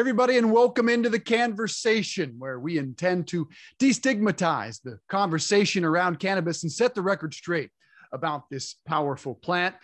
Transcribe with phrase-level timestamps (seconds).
[0.00, 3.48] everybody, and welcome into the Cannversation where we intend to
[3.78, 7.70] destigmatize the conversation around cannabis and set the record straight
[8.12, 9.76] about this powerful plant.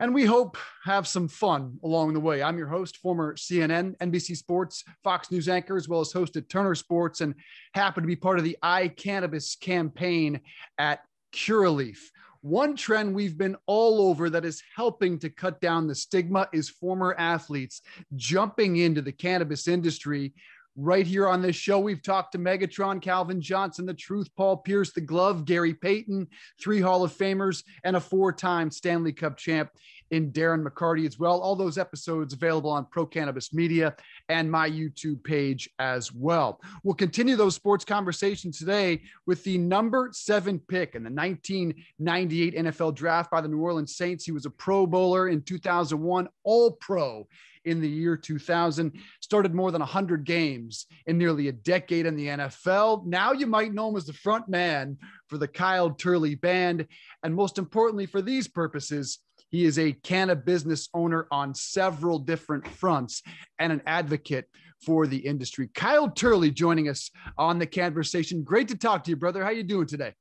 [0.00, 2.42] And we hope have some fun along the way.
[2.42, 6.48] I'm your host, former CNN, NBC Sports, Fox News anchor, as well as host at
[6.48, 7.34] Turner Sports, and
[7.72, 10.40] happen to be part of the iCannabis campaign
[10.76, 11.00] at
[11.32, 11.98] Curaleaf.
[12.42, 16.68] One trend we've been all over that is helping to cut down the stigma is
[16.68, 17.82] former athletes
[18.16, 20.34] jumping into the cannabis industry.
[20.74, 24.92] Right here on this show, we've talked to Megatron, Calvin Johnson, The Truth, Paul Pierce,
[24.92, 26.26] The Glove, Gary Payton,
[26.60, 29.70] three Hall of Famers, and a four time Stanley Cup champ
[30.12, 31.40] in Darren McCarty as well.
[31.40, 33.96] All those episodes available on Pro Cannabis Media
[34.28, 36.60] and my YouTube page as well.
[36.84, 42.94] We'll continue those sports conversations today with the number seven pick in the 1998 NFL
[42.94, 44.24] draft by the New Orleans Saints.
[44.24, 47.26] He was a Pro Bowler in 2001, All Pro
[47.64, 48.92] in the year 2000.
[49.20, 53.06] Started more than 100 games in nearly a decade in the NFL.
[53.06, 56.86] Now you might know him as the front man for the Kyle Turley Band.
[57.22, 59.20] And most importantly, for these purposes,
[59.52, 63.22] he is a cannabis business owner on several different fronts
[63.58, 64.48] and an advocate
[64.84, 65.68] for the industry.
[65.74, 68.42] Kyle Turley joining us on the Cannversation.
[68.42, 69.44] Great to talk to you, brother.
[69.44, 70.14] How you doing today?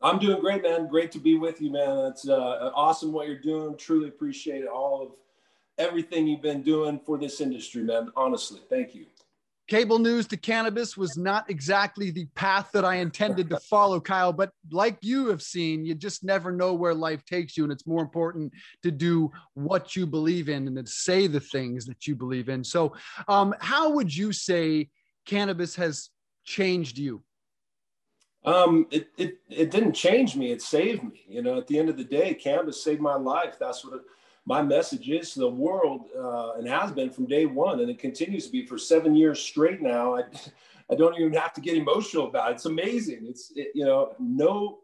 [0.00, 0.88] I'm doing great, man.
[0.88, 1.98] Great to be with you, man.
[2.10, 3.76] It's uh, awesome what you're doing.
[3.76, 5.08] Truly appreciate all of
[5.78, 8.10] everything you've been doing for this industry, man.
[8.16, 9.06] Honestly, thank you
[9.68, 14.32] cable news to cannabis was not exactly the path that I intended to follow, Kyle.
[14.32, 17.64] But like you have seen, you just never know where life takes you.
[17.64, 21.86] And it's more important to do what you believe in and to say the things
[21.86, 22.62] that you believe in.
[22.62, 22.94] So,
[23.28, 24.88] um, how would you say
[25.26, 26.10] cannabis has
[26.44, 27.22] changed you?
[28.44, 30.52] Um, it, it, it didn't change me.
[30.52, 31.24] It saved me.
[31.28, 33.56] You know, at the end of the day, cannabis saved my life.
[33.58, 34.02] That's what it,
[34.46, 37.98] my message is to the world uh, and has been from day one, and it
[37.98, 40.16] continues to be for seven years straight now.
[40.16, 40.22] I,
[40.90, 42.54] I don't even have to get emotional about it.
[42.54, 43.26] It's amazing.
[43.28, 44.78] It's, it, you know, no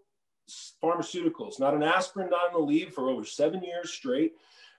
[0.83, 4.33] pharmaceuticals, not an aspirin, not an Aleve for over seven years straight.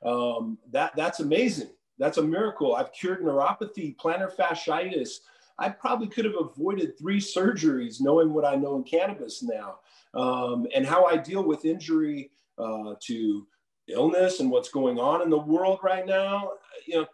[0.06, 1.70] Um, that, that's amazing.
[1.98, 2.76] That's a miracle.
[2.76, 5.20] I've cured neuropathy, plantar fasciitis.
[5.58, 9.80] I probably could have avoided three surgeries knowing what I know in cannabis now
[10.14, 13.48] um, and how I deal with injury uh, to
[13.88, 16.52] illness and what's going on in the world right now,
[16.88, 17.06] you know,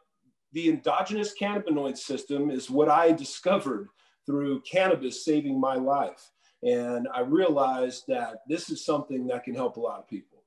[0.53, 3.89] the endogenous cannabinoid system is what I discovered
[4.25, 6.31] through cannabis saving my life.
[6.63, 10.43] And I realized that this is something that can help a lot of people.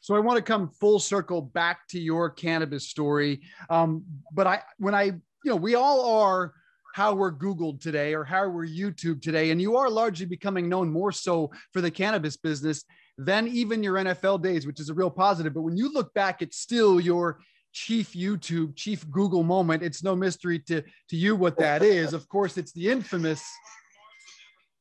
[0.00, 3.40] So I want to come full circle back to your cannabis story.
[3.70, 6.52] Um, but I, when I, you know, we all are
[6.94, 10.90] how we're Googled today or how we're YouTube today, and you are largely becoming known
[10.90, 12.84] more so for the cannabis business
[13.24, 15.54] than even your NFL days, which is a real positive.
[15.54, 17.38] But when you look back, it's still your
[17.72, 19.82] chief YouTube, chief Google moment.
[19.82, 22.12] It's no mystery to, to you what that is.
[22.12, 23.44] Of course, it's the infamous.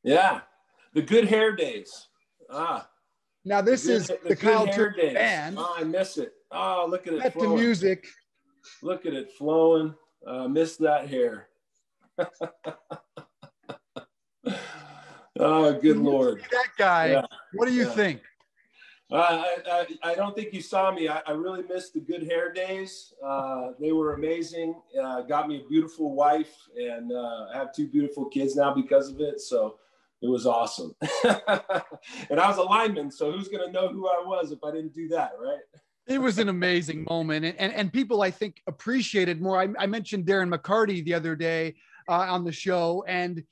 [0.04, 0.42] Yeah,
[0.94, 2.08] the good hair days.
[2.50, 2.88] Ah.
[3.44, 5.56] Now this the is the, the Kyle Turley band.
[5.58, 6.34] Oh, I miss it.
[6.52, 7.22] Oh, look at it.
[7.22, 8.06] At the music.
[8.84, 9.96] Look at it flowing.
[10.26, 11.48] Uh, miss that hair.
[15.40, 16.44] oh, good lord.
[16.52, 17.12] That guy.
[17.12, 17.26] Yeah.
[17.54, 17.92] What do you yeah.
[17.92, 18.22] think?
[19.12, 21.10] Uh, I, I, I, don't think you saw me.
[21.10, 23.14] I, I really missed the good hair days.
[23.22, 24.76] Uh, they were amazing.
[25.02, 29.10] Uh, got me a beautiful wife, and uh, I have two beautiful kids now because
[29.10, 29.42] of it.
[29.42, 29.80] So
[30.22, 30.96] it was awesome.
[31.24, 34.72] and I was a lineman, so who's going to know who I was if I
[34.72, 35.60] didn't do that, right?
[36.08, 39.62] it was an amazing moment, and, and, and people I think appreciated more.
[39.62, 41.76] I, I mentioned Darren McCarty the other day
[42.08, 43.44] uh, on the show, and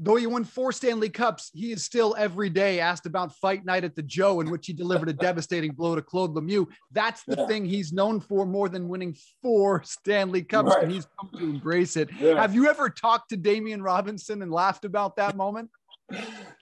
[0.00, 3.82] Though he won four Stanley Cups, he is still every day asked about fight night
[3.82, 6.66] at the Joe, in which he delivered a devastating blow to Claude Lemieux.
[6.92, 7.46] That's the yeah.
[7.48, 10.84] thing he's known for more than winning four Stanley Cups, right.
[10.84, 12.10] and he's come to embrace it.
[12.20, 12.40] Yeah.
[12.40, 15.68] Have you ever talked to Damien Robinson and laughed about that moment?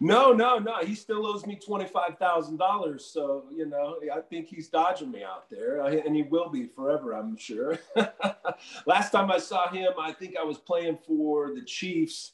[0.00, 0.78] No, no, no.
[0.82, 3.04] He still owes me twenty-five thousand dollars.
[3.12, 7.12] So you know, I think he's dodging me out there, and he will be forever,
[7.12, 7.78] I'm sure.
[8.86, 12.32] Last time I saw him, I think I was playing for the Chiefs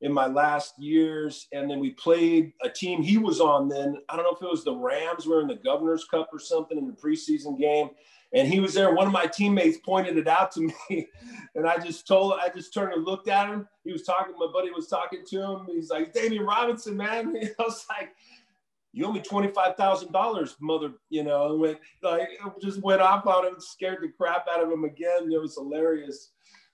[0.00, 1.48] in my last years.
[1.52, 3.96] And then we played a team he was on then.
[4.08, 6.38] I don't know if it was the Rams, we were in the Governor's Cup or
[6.38, 7.90] something in the preseason game.
[8.32, 8.92] And he was there.
[8.92, 10.60] One of my teammates pointed it out to
[10.90, 11.06] me.
[11.54, 13.68] And I just told, I just turned and looked at him.
[13.84, 15.66] He was talking, my buddy was talking to him.
[15.70, 17.34] He's like, Damien Robinson, man.
[17.58, 18.10] I was like,
[18.92, 22.28] you owe me $25,000, mother, you know, went, like,
[22.62, 25.30] just went off on him, scared the crap out of him again.
[25.30, 26.30] It was hilarious.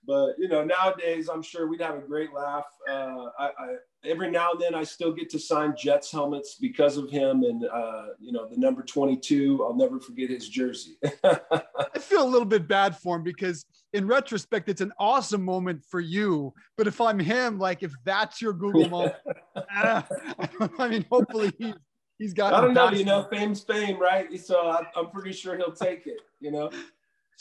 [0.06, 2.66] But you know, nowadays I'm sure we'd have a great laugh.
[2.88, 6.96] Uh, I, I, every now and then I still get to sign Jets helmets because
[6.96, 7.44] of him.
[7.44, 10.96] And, uh, you know, the number 22, I'll never forget his jersey.
[11.24, 15.84] I feel a little bit bad for him because in retrospect, it's an awesome moment
[15.88, 16.52] for you.
[16.76, 19.14] But if I'm him, like if that's your Google moment,
[19.56, 20.02] uh,
[20.78, 21.74] I mean, hopefully he's,
[22.18, 24.38] he's got, I don't know, you know, fame's fame, right?
[24.40, 26.70] So I, I'm pretty sure he'll take it, you know?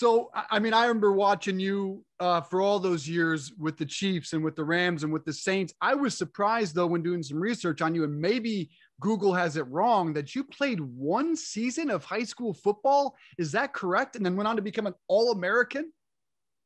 [0.01, 4.33] So, I mean, I remember watching you uh, for all those years with the Chiefs
[4.33, 5.75] and with the Rams and with the Saints.
[5.79, 9.67] I was surprised, though, when doing some research on you, and maybe Google has it
[9.67, 13.15] wrong, that you played one season of high school football.
[13.37, 14.15] Is that correct?
[14.15, 15.93] And then went on to become an All American?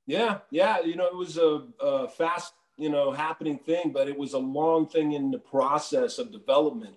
[0.07, 0.38] Yeah.
[0.49, 0.79] Yeah.
[0.79, 4.39] You know, it was a, a fast, you know, happening thing, but it was a
[4.39, 6.95] long thing in the process of development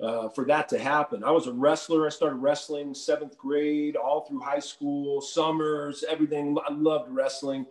[0.00, 1.24] uh, for that to happen.
[1.24, 2.06] I was a wrestler.
[2.06, 6.56] I started wrestling seventh grade, all through high school, summers, everything.
[6.66, 7.66] I loved wrestling.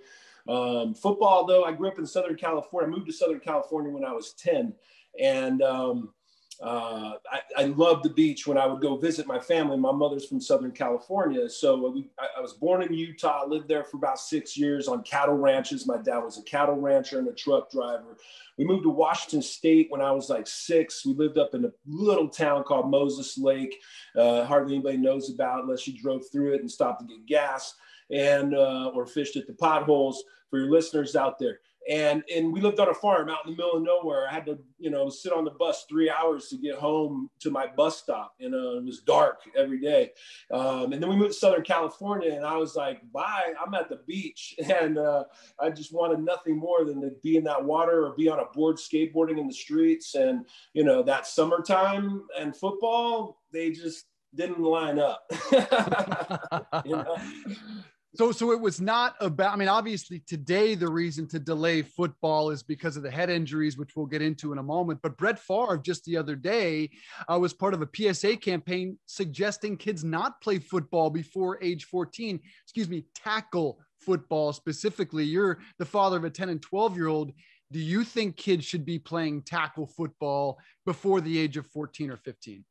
[0.47, 2.87] Um, football, though, I grew up in Southern California.
[2.87, 4.73] I moved to Southern California when I was 10.
[5.19, 6.13] And um,
[6.61, 9.77] uh, I, I loved the beach when I would go visit my family.
[9.77, 11.49] My mother's from Southern California.
[11.49, 15.35] So I, I, was born in Utah, lived there for about six years on cattle
[15.35, 15.87] ranches.
[15.87, 18.17] My dad was a cattle rancher and a truck driver.
[18.57, 21.05] We moved to Washington State when I was like six.
[21.05, 23.75] We lived up in a little town called Moses Lake.
[24.15, 27.73] Uh, hardly anybody knows about unless you drove through it and stopped to get gas
[28.11, 32.61] and uh, or fished at the potholes for your listeners out there and and we
[32.61, 34.27] lived on a farm out in the middle of nowhere.
[34.27, 37.51] I had to, you know, sit on the bus three hours to get home to
[37.51, 38.33] my bus stop.
[38.39, 40.11] You know, it was dark every day.
[40.51, 43.89] Um, and then we moved to Southern California, and I was like, "Bye, I'm at
[43.89, 45.25] the beach," and uh,
[45.59, 48.45] I just wanted nothing more than to be in that water or be on a
[48.53, 50.15] board skateboarding in the streets.
[50.15, 55.25] And you know, that summertime and football, they just didn't line up.
[56.85, 57.17] you know?
[58.15, 59.53] So, so it was not about.
[59.53, 63.75] I mean, obviously, today the reason to delay football is because of the head injuries,
[63.75, 64.99] which we'll get into in a moment.
[65.01, 66.91] But Brett Favre just the other day
[67.27, 72.39] uh, was part of a PSA campaign suggesting kids not play football before age 14.
[72.63, 75.23] Excuse me, tackle football specifically.
[75.23, 77.31] You're the father of a 10 and 12 year old.
[77.71, 82.17] Do you think kids should be playing tackle football before the age of 14 or
[82.17, 82.63] 15?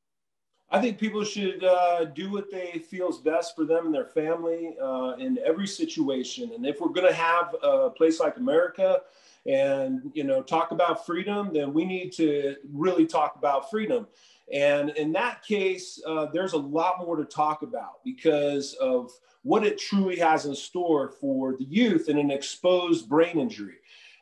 [0.72, 4.06] I think people should uh, do what they feel is best for them and their
[4.06, 6.50] family uh, in every situation.
[6.54, 9.02] And if we're going to have a place like America
[9.44, 14.06] and you know talk about freedom, then we need to really talk about freedom.
[14.50, 19.10] And in that case, uh, there's a lot more to talk about because of
[19.42, 23.76] what it truly has in store for the youth and an exposed brain injury.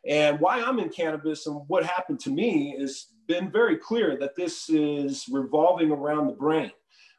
[0.04, 4.34] And why I'm in cannabis and what happened to me is been very clear that
[4.34, 6.72] this is revolving around the brain.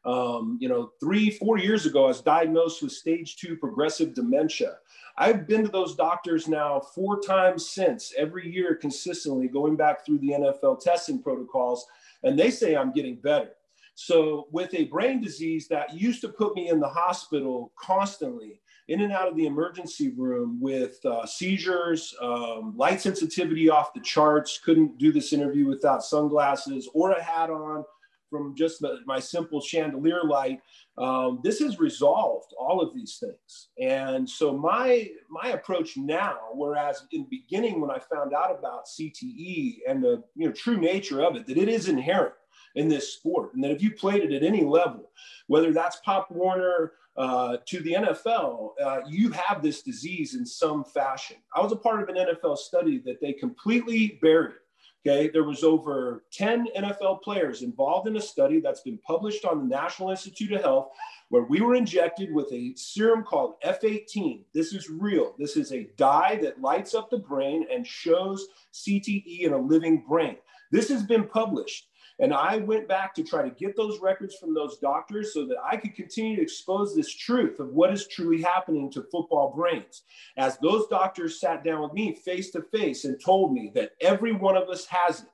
[0.04, 4.74] Um, you know, three, four years ago, I was diagnosed with stage two progressive dementia.
[5.18, 10.20] I've been to those doctors now four times since, every year consistently, going back through
[10.20, 11.86] the NFL testing protocols,
[12.24, 13.52] and they say I'm getting better.
[13.96, 18.60] So, with a brain disease that used to put me in the hospital constantly,
[18.92, 24.02] in and out of the emergency room with uh, seizures, um, light sensitivity off the
[24.02, 27.86] charts, couldn't do this interview without sunglasses or a hat on
[28.30, 30.60] from just my simple chandelier light.
[30.98, 33.70] Um, this has resolved all of these things.
[33.80, 38.88] And so my, my approach now, whereas in the beginning when I found out about
[38.88, 42.34] CTE and the you know, true nature of it, that it is inherent
[42.76, 43.54] in this sport.
[43.54, 45.12] And that if you played it at any level,
[45.48, 50.84] whether that's Pop Warner uh, to the NFL, uh, you have this disease in some
[50.84, 51.38] fashion.
[51.56, 54.56] I was a part of an NFL study that they completely buried.
[55.04, 59.58] Okay, there was over 10 NFL players involved in a study that's been published on
[59.58, 60.90] the National Institute of Health,
[61.30, 64.44] where we were injected with a serum called F18.
[64.54, 65.34] This is real.
[65.40, 70.06] This is a dye that lights up the brain and shows CTE in a living
[70.08, 70.38] brain.
[70.72, 71.88] This has been published.
[72.22, 75.58] And I went back to try to get those records from those doctors so that
[75.64, 80.04] I could continue to expose this truth of what is truly happening to football brains.
[80.38, 84.32] As those doctors sat down with me face to face and told me that every
[84.32, 85.30] one of us has it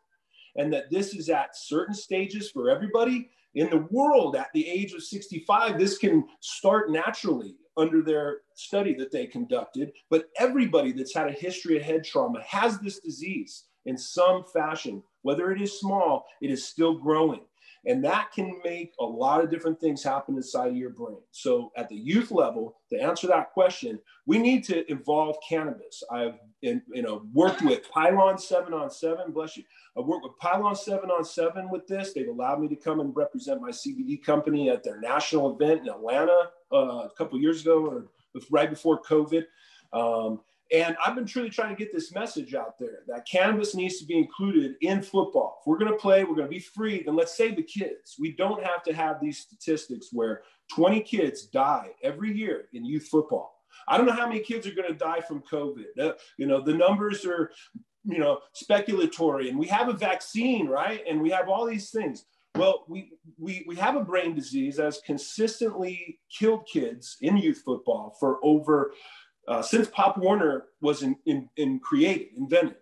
[0.56, 4.94] and that this is at certain stages for everybody in the world at the age
[4.94, 9.91] of 65, this can start naturally under their study that they conducted.
[10.10, 15.01] But everybody that's had a history of head trauma has this disease in some fashion
[15.27, 17.41] whether it is small, it is still growing.
[17.86, 21.20] And that can make a lot of different things happen inside of your brain.
[21.32, 26.01] So, at the youth level, to answer that question, we need to evolve cannabis.
[26.10, 29.34] I've you know worked with Pylon Seven on Seven.
[29.34, 29.63] Bless you.
[29.98, 32.13] I've worked with Pylon Seven on Seven with this.
[32.13, 35.89] They've allowed me to come and represent my CBD company at their national event in
[35.89, 38.08] Atlanta uh, a couple years ago, or
[38.50, 39.44] right before COVID.
[39.94, 40.41] Um,
[40.72, 44.06] And I've been truly trying to get this message out there that cannabis needs to
[44.06, 45.60] be included in football.
[45.62, 48.16] If we're going to play, we're going to be free, then let's save the kids.
[48.20, 50.42] We don't have to have these statistics where
[50.74, 53.54] 20 kids die every year in youth football.
[53.88, 55.86] I don't know how many kids are going to die from COVID.
[56.00, 57.52] Uh, you know, the numbers are,
[58.04, 61.02] you know, speculatory, and we have a vaccine, right?
[61.08, 62.26] And we have all these things.
[62.56, 67.62] Well, we, we, we have a brain disease that has consistently killed kids in youth
[67.64, 68.94] football for over,
[69.48, 72.75] uh, since Pop Warner was in, in, in created, invented.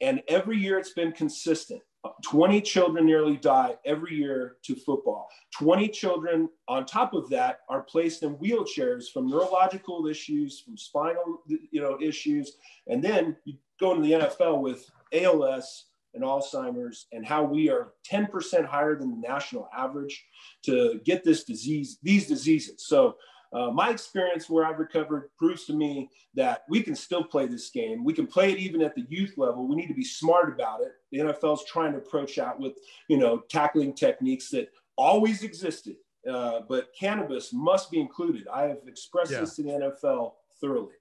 [0.00, 1.80] And every year it's been consistent.
[2.24, 5.28] 20 children nearly die every year to football.
[5.56, 11.42] 20 children on top of that are placed in wheelchairs from neurological issues, from spinal
[11.46, 12.56] you know, issues.
[12.88, 17.92] And then you go into the NFL with ALS, and Alzheimer's and how we are
[18.10, 20.24] 10% higher than the national average
[20.64, 22.86] to get this disease, these diseases.
[22.86, 23.16] So
[23.52, 27.70] uh, my experience where I've recovered proves to me that we can still play this
[27.70, 28.02] game.
[28.02, 29.68] We can play it even at the youth level.
[29.68, 30.92] We need to be smart about it.
[31.10, 32.72] The NFL is trying to approach out with,
[33.08, 35.96] you know, tackling techniques that always existed,
[36.28, 38.48] uh, but cannabis must be included.
[38.48, 39.40] I have expressed yeah.
[39.40, 40.94] this to the NFL thoroughly.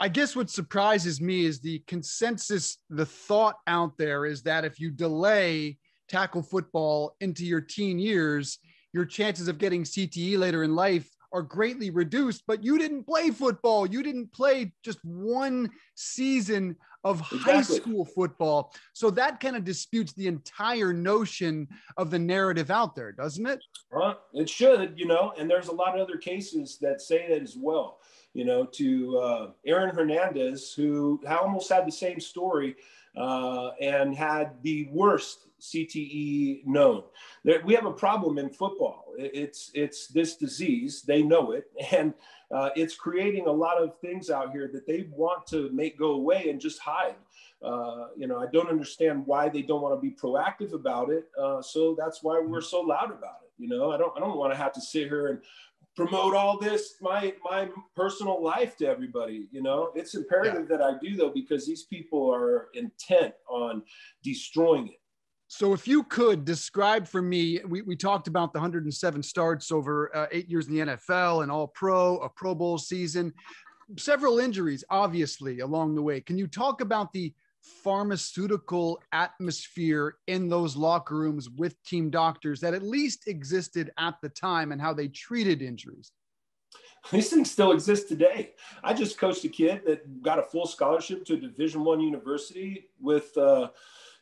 [0.00, 4.78] I guess what surprises me is the consensus, the thought out there is that if
[4.78, 8.58] you delay tackle football into your teen years,
[8.92, 12.44] your chances of getting CTE later in life are greatly reduced.
[12.46, 13.86] But you didn't play football.
[13.86, 17.52] You didn't play just one season of exactly.
[17.52, 18.72] high school football.
[18.94, 23.58] So that kind of disputes the entire notion of the narrative out there, doesn't it?
[23.92, 27.42] Well, it should, you know, and there's a lot of other cases that say that
[27.42, 27.98] as well
[28.34, 32.74] you know, to uh, Aaron Hernandez, who almost had the same story
[33.16, 37.04] uh, and had the worst CTE known.
[37.44, 39.06] There, we have a problem in football.
[39.16, 41.02] It's it's this disease.
[41.02, 42.14] They know it, and
[42.50, 46.12] uh, it's creating a lot of things out here that they want to make go
[46.12, 47.16] away and just hide.
[47.62, 51.28] Uh, you know, I don't understand why they don't want to be proactive about it.
[51.40, 53.50] Uh, so that's why we're so loud about it.
[53.56, 55.38] You know, I don't I don't want to have to sit here and
[55.96, 59.90] promote all this my my personal life to everybody you know?
[59.94, 60.76] It's imperative yeah.
[60.76, 63.82] that i do though because these people are intent on
[64.22, 65.00] destroying it.
[65.46, 70.14] So if you could describe for me we, we talked about the 107 starts over
[70.16, 73.32] uh, eight years in the nfl and all pro a pro bowl season
[73.96, 76.20] several injuries obviously along the way.
[76.20, 77.32] Can you talk about the
[77.64, 84.28] pharmaceutical atmosphere in those locker rooms with team doctors that at least existed at the
[84.28, 86.12] time and how they treated injuries?
[87.10, 88.54] These things still exist today.
[88.82, 92.88] I just coached a kid that got a full scholarship to a Division One university
[92.98, 93.68] with uh,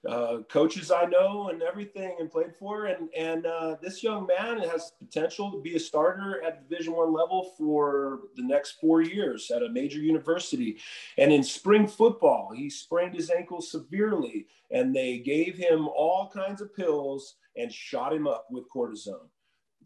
[0.09, 2.87] uh, coaches I know and everything and played for.
[2.87, 7.13] And, and uh, this young man has potential to be a starter at Division One
[7.13, 10.79] level for the next four years at a major university.
[11.19, 16.61] And in spring football, he sprained his ankle severely and they gave him all kinds
[16.61, 19.29] of pills and shot him up with cortisone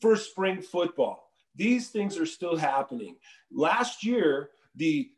[0.00, 1.30] for spring football.
[1.54, 3.16] These things are still happening.
[3.50, 5.10] Last year, the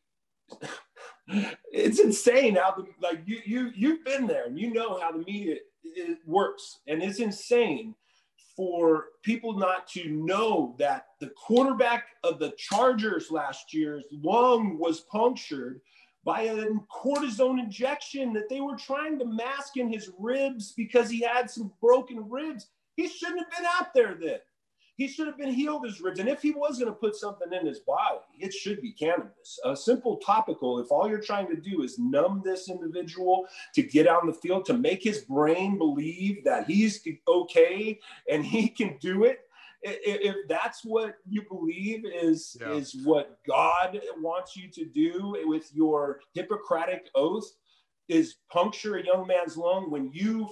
[1.72, 5.18] it's insane how the like you you you've been there and you know how the
[5.18, 7.94] media it works and it's insane
[8.56, 15.02] for people not to know that the quarterback of the Chargers last year's lung was
[15.02, 15.80] punctured
[16.24, 21.20] by a cortisone injection that they were trying to mask in his ribs because he
[21.20, 22.66] had some broken ribs.
[22.96, 24.40] He shouldn't have been out there then
[24.98, 26.18] he should have been healed his ribs.
[26.18, 29.58] And if he was going to put something in his body, it should be cannabis.
[29.64, 34.08] A simple topical, if all you're trying to do is numb this individual to get
[34.08, 38.98] out in the field, to make his brain believe that he's okay and he can
[39.00, 39.38] do it,
[39.82, 42.72] if that's what you believe is yeah.
[42.72, 47.48] is what God wants you to do with your Hippocratic oath,
[48.08, 50.48] is puncture a young man's lung when you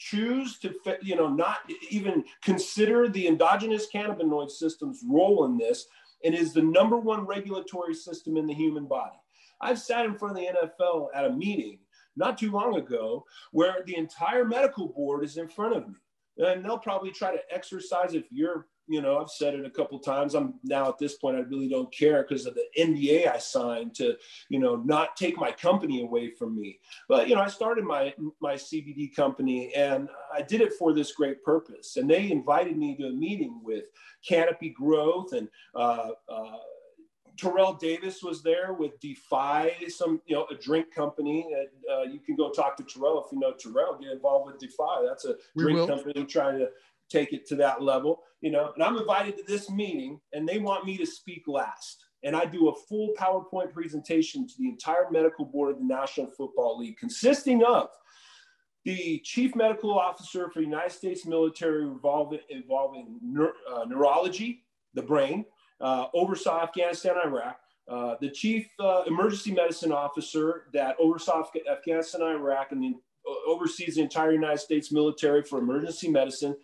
[0.00, 1.58] choose to you know not
[1.90, 5.86] even consider the endogenous cannabinoid system's role in this
[6.24, 9.16] and is the number one regulatory system in the human body.
[9.60, 11.80] I've sat in front of the nfl at a meeting
[12.16, 15.94] not too long ago where the entire medical board is in front of me.
[16.38, 20.00] And they'll probably try to exercise if you're you know, I've said it a couple
[20.00, 20.34] times.
[20.34, 23.94] I'm now at this point, I really don't care because of the NDA I signed
[23.94, 24.16] to,
[24.48, 26.80] you know, not take my company away from me.
[27.08, 31.12] But you know, I started my my CBD company, and I did it for this
[31.12, 31.96] great purpose.
[31.96, 33.84] And they invited me to a meeting with
[34.28, 35.48] Canopy Growth and.
[35.74, 36.56] Uh, uh,
[37.40, 41.46] Terrell Davis was there with Defy, some you know a drink company.
[41.50, 43.96] That, uh, you can go talk to Terrell if you know Terrell.
[43.98, 45.02] Get involved with Defy.
[45.06, 46.68] That's a drink company trying to
[47.10, 48.72] take it to that level, you know.
[48.74, 52.04] And I'm invited to this meeting, and they want me to speak last.
[52.22, 56.26] and I do a full PowerPoint presentation to the entire medical board of the National
[56.26, 57.88] Football League, consisting of
[58.84, 63.18] the chief medical officer for the United States military involving, involving
[63.70, 64.64] uh, neurology,
[64.94, 65.44] the brain,
[65.80, 72.72] uh, oversaw Afghanistan, Iraq, uh, the chief uh, emergency medicine officer that oversaw Afghanistan, Iraq,
[72.72, 72.94] and the,
[73.28, 76.56] uh, oversees the entire United States military for emergency medicine,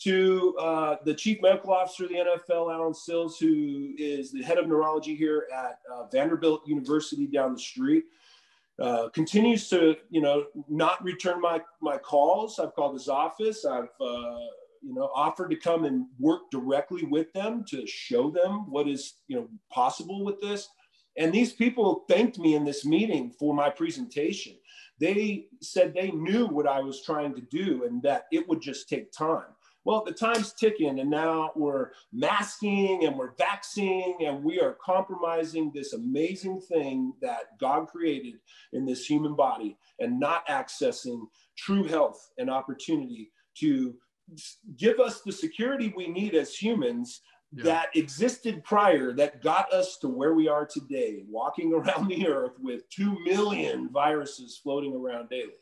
[0.00, 4.58] to uh, the chief medical officer of the NFL, Allen Sills, who is the head
[4.58, 8.04] of neurology here at uh, Vanderbilt University down the street.
[8.80, 12.58] Uh, continues to, you know, not return my my calls.
[12.58, 13.64] I've called his office.
[13.64, 14.38] I've, uh,
[14.82, 19.14] you know, offered to come and work directly with them to show them what is,
[19.28, 20.68] you know, possible with this.
[21.16, 24.54] And these people thanked me in this meeting for my presentation.
[24.98, 28.88] They said they knew what I was trying to do and that it would just
[28.88, 29.54] take time.
[29.84, 35.70] Well, the time's ticking, and now we're masking and we're vaccinating, and we are compromising
[35.74, 38.34] this amazing thing that God created
[38.72, 41.26] in this human body and not accessing
[41.56, 43.94] true health and opportunity to
[44.76, 47.20] give us the security we need as humans
[47.52, 47.64] yeah.
[47.64, 52.52] that existed prior that got us to where we are today, walking around the earth
[52.58, 55.52] with 2 million viruses floating around daily.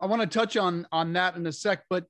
[0.00, 2.06] I want to touch on on that in a sec, but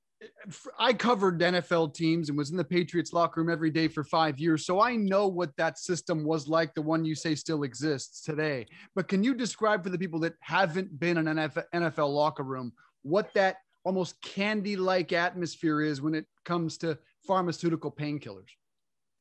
[0.78, 4.38] I covered NFL teams and was in the Patriots locker room every day for five
[4.38, 4.66] years.
[4.66, 8.66] So I know what that system was like, the one you say still exists today.
[8.94, 12.72] But can you describe for the people that haven't been in an NFL locker room
[13.02, 18.48] what that almost candy like atmosphere is when it comes to pharmaceutical painkillers?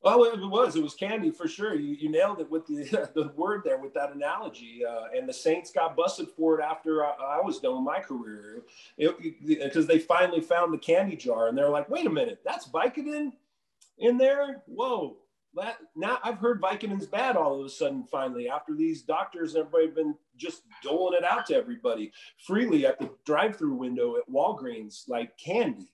[0.03, 0.75] Well, it was.
[0.75, 1.75] It was candy for sure.
[1.75, 4.81] You, you nailed it with the the word there with that analogy.
[4.85, 7.99] Uh, and the Saints got busted for it after I, I was done with my
[7.99, 8.63] career,
[8.97, 13.33] because they finally found the candy jar and they're like, "Wait a minute, that's Vicodin
[13.97, 14.61] in there?
[14.67, 15.17] Whoa!"
[15.55, 18.03] That, now I've heard Vicodin's bad all of a sudden.
[18.03, 22.11] Finally, after these doctors and everybody been just doling it out to everybody
[22.45, 25.91] freely at the drive-through window at Walgreens like candy.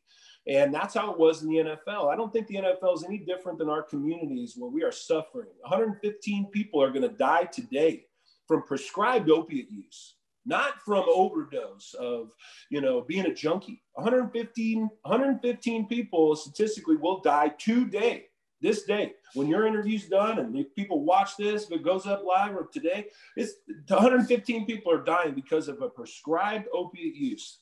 [0.48, 2.12] And that's how it was in the NFL.
[2.12, 5.48] I don't think the NFL is any different than our communities where we are suffering.
[5.62, 8.06] 115 people are going to die today
[8.48, 12.32] from prescribed opiate use, not from overdose of,
[12.70, 13.82] you know, being a junkie.
[13.94, 18.25] 115, 115 people statistically will die today,
[18.60, 19.14] this day.
[19.36, 22.68] When your interview's done and if people watch this, if it goes up live or
[22.68, 23.06] today,
[23.38, 23.53] it's
[23.88, 27.60] 115 people are dying because of a prescribed opiate use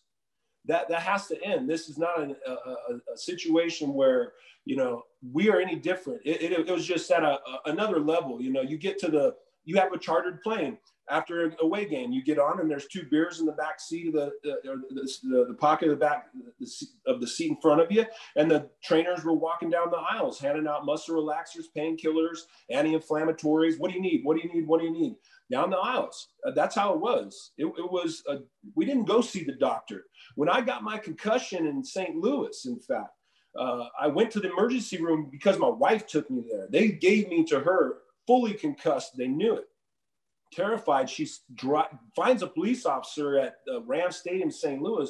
[0.65, 1.69] that that has to end.
[1.69, 4.33] This is not a, a, a situation where
[4.65, 6.21] you know we are any different.
[6.25, 8.41] It, it, it was just at a, another level.
[8.41, 10.77] You know, you get to the you have a chartered plane
[11.09, 12.11] after a away game.
[12.11, 14.81] You get on and there's two beers in the back seat of the the,
[15.23, 16.27] the, the pocket of the back
[17.05, 20.39] of the seat in front of you, and the trainers were walking down the aisles
[20.39, 23.79] handing out muscle relaxers, painkillers, anti-inflammatories.
[23.79, 24.21] What do you need?
[24.23, 24.67] What do you need?
[24.67, 25.15] What do you need?
[25.51, 26.29] Down the aisles.
[26.47, 27.51] Uh, that's how it was.
[27.57, 28.23] It, it was.
[28.29, 28.37] A,
[28.75, 32.15] we didn't go see the doctor when I got my concussion in St.
[32.15, 33.11] Louis, in fact,
[33.57, 36.67] uh, I went to the emergency room because my wife took me there.
[36.69, 39.17] They gave me to her fully concussed.
[39.17, 39.65] They knew it.
[40.53, 41.27] Terrified, she
[42.15, 44.81] finds a police officer at the Ram Stadium, St.
[44.81, 45.09] Louis,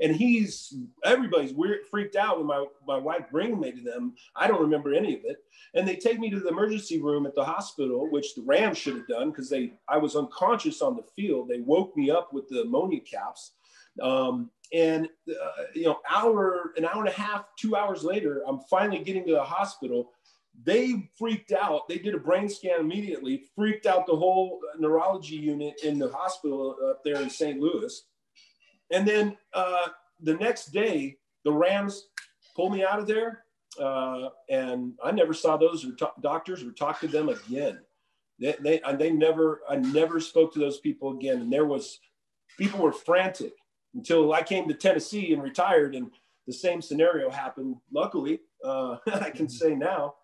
[0.00, 0.74] and he's
[1.04, 4.14] everybody's weird, freaked out when my, my wife bringing me to them.
[4.34, 5.38] I don't remember any of it.
[5.74, 8.96] And they take me to the emergency room at the hospital, which the Rams should
[8.96, 11.48] have done because they I was unconscious on the field.
[11.48, 13.52] They woke me up with the ammonia caps.
[14.00, 18.60] Um, and uh, you know, hour, an hour and a half, two hours later, I'm
[18.70, 20.12] finally getting to the hospital.
[20.64, 21.88] They freaked out.
[21.88, 26.76] They did a brain scan immediately, freaked out the whole neurology unit in the hospital
[26.90, 27.58] up there in St.
[27.58, 28.02] Louis.
[28.92, 29.88] And then uh,
[30.20, 32.08] the next day, the Rams
[32.54, 33.44] pulled me out of there,
[33.80, 35.86] uh, and I never saw those
[36.20, 37.80] doctors or talked to them again.
[38.38, 41.40] They, they, they never, I never spoke to those people again.
[41.40, 41.98] And there was,
[42.58, 43.54] people were frantic
[43.94, 46.10] until I came to Tennessee and retired, and
[46.46, 47.76] the same scenario happened.
[47.92, 49.48] Luckily, uh, I can mm-hmm.
[49.48, 50.14] say now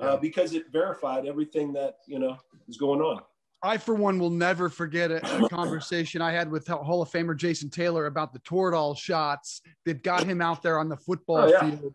[0.00, 2.36] uh, because it verified everything that you know
[2.68, 3.22] is going on.
[3.62, 7.36] I, for one, will never forget a, a, conversation I had with Hall of Famer
[7.36, 11.48] Jason Taylor about the Toradol shots that got him out there on the football oh,
[11.48, 11.70] yeah.
[11.70, 11.94] field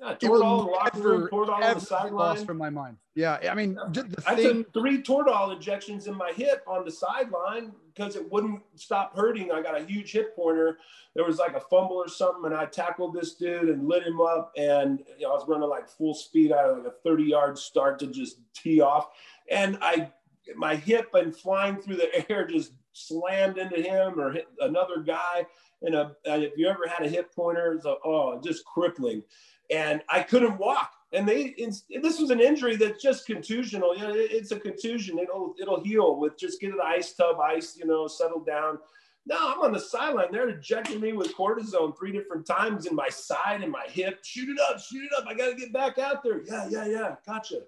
[0.00, 2.14] yeah, Toradol, locker room, Toradol on the sideline.
[2.14, 2.98] Lost from my mind.
[3.16, 4.64] Yeah, I mean, the I thing...
[4.64, 9.50] took three Toradol injections in my hip on the sideline because it wouldn't stop hurting.
[9.50, 10.78] I got a huge hip pointer.
[11.16, 14.20] There was like a fumble or something, and I tackled this dude and lit him
[14.20, 14.52] up.
[14.56, 17.58] And you know, I was running like full speed out of like a 30 yard
[17.58, 19.08] start to just tee off,
[19.50, 20.12] and I
[20.56, 25.46] my hip and flying through the air just slammed into him or hit another guy.
[25.82, 29.22] And uh, if you ever had a hip pointer, it's oh, just crippling
[29.70, 30.92] and I couldn't walk.
[31.12, 31.54] and they
[32.02, 33.96] this was an injury that's just contusional.
[33.96, 35.18] You know, it's a contusion.
[35.18, 38.78] It'll it'll heal with just get an ice tub, ice, you know, settle down.
[39.26, 40.28] No, I'm on the sideline.
[40.32, 44.20] They're injecting me with cortisone three different times in my side and my hip.
[44.24, 45.26] Shoot it up, shoot it up.
[45.28, 46.42] I got to get back out there.
[46.44, 47.14] Yeah, yeah, yeah.
[47.26, 47.60] Gotcha.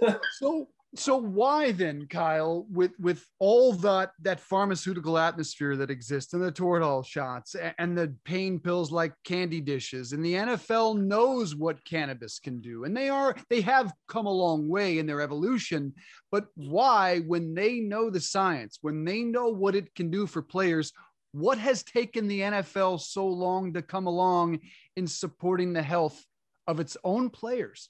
[0.34, 6.42] so so why then, Kyle, with with all that that pharmaceutical atmosphere that exists and
[6.42, 11.82] the Toradol shots and the pain pills like candy dishes, and the NFL knows what
[11.86, 15.94] cannabis can do, and they are they have come a long way in their evolution.
[16.30, 20.42] But why, when they know the science, when they know what it can do for
[20.42, 20.92] players,
[21.32, 24.60] what has taken the NFL so long to come along
[24.96, 26.22] in supporting the health
[26.66, 27.88] of its own players?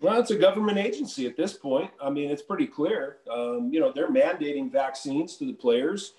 [0.00, 1.90] Well, it's a government agency at this point.
[2.02, 3.18] I mean, it's pretty clear.
[3.30, 6.14] Um, you know, they're mandating vaccines to the players.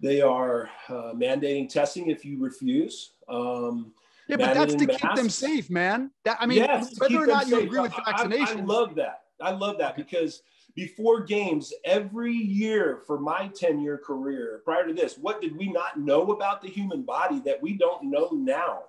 [0.00, 3.10] They are uh, mandating testing if you refuse.
[3.28, 3.92] Um,
[4.26, 5.02] yeah, but that's to masks.
[5.02, 6.10] keep them safe, man.
[6.24, 7.64] That, I mean, yes, whether or not you safe.
[7.64, 8.58] agree with vaccination.
[8.58, 9.22] I, I, love that.
[9.40, 10.42] I love that because
[10.74, 15.70] before games, every year for my 10 year career, prior to this, what did we
[15.70, 18.84] not know about the human body that we don't know now?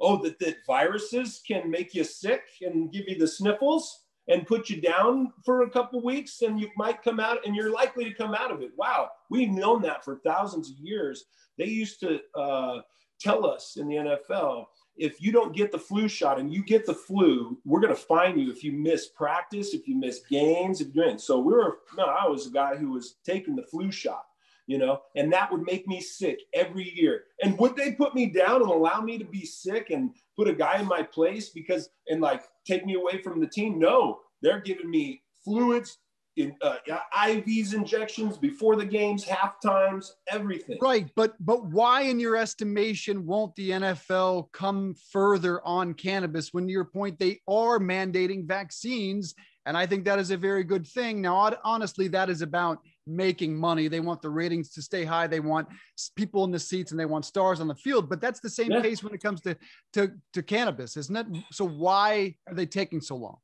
[0.00, 4.70] Oh, that, that viruses can make you sick and give you the sniffles and put
[4.70, 8.14] you down for a couple weeks and you might come out and you're likely to
[8.14, 8.70] come out of it.
[8.76, 11.24] Wow, we've known that for thousands of years.
[11.58, 12.80] They used to uh,
[13.20, 16.84] tell us in the NFL if you don't get the flu shot and you get
[16.84, 20.80] the flu, we're going to fine you if you miss practice, if you miss games,
[20.82, 21.18] if in.
[21.18, 24.24] So we were, no, I was a guy who was taking the flu shot
[24.70, 27.24] you know, and that would make me sick every year.
[27.42, 30.54] And would they put me down and allow me to be sick and put a
[30.54, 33.80] guy in my place because and like take me away from the team?
[33.80, 35.98] No, they're giving me fluids,
[36.36, 36.76] in, uh,
[37.18, 40.78] IVs injections before the games, half times, everything.
[40.80, 46.54] Right, but but why, in your estimation, won't the NFL come further on cannabis?
[46.54, 49.34] When to your point, they are mandating vaccines,
[49.66, 51.20] and I think that is a very good thing.
[51.20, 52.78] Now, honestly, that is about
[53.10, 53.88] making money.
[53.88, 55.26] They want the ratings to stay high.
[55.26, 55.68] They want
[56.16, 58.08] people in the seats and they want stars on the field.
[58.08, 58.80] But that's the same yeah.
[58.80, 59.56] case when it comes to,
[59.94, 61.26] to, to cannabis, isn't it?
[61.52, 63.36] So why are they taking so long?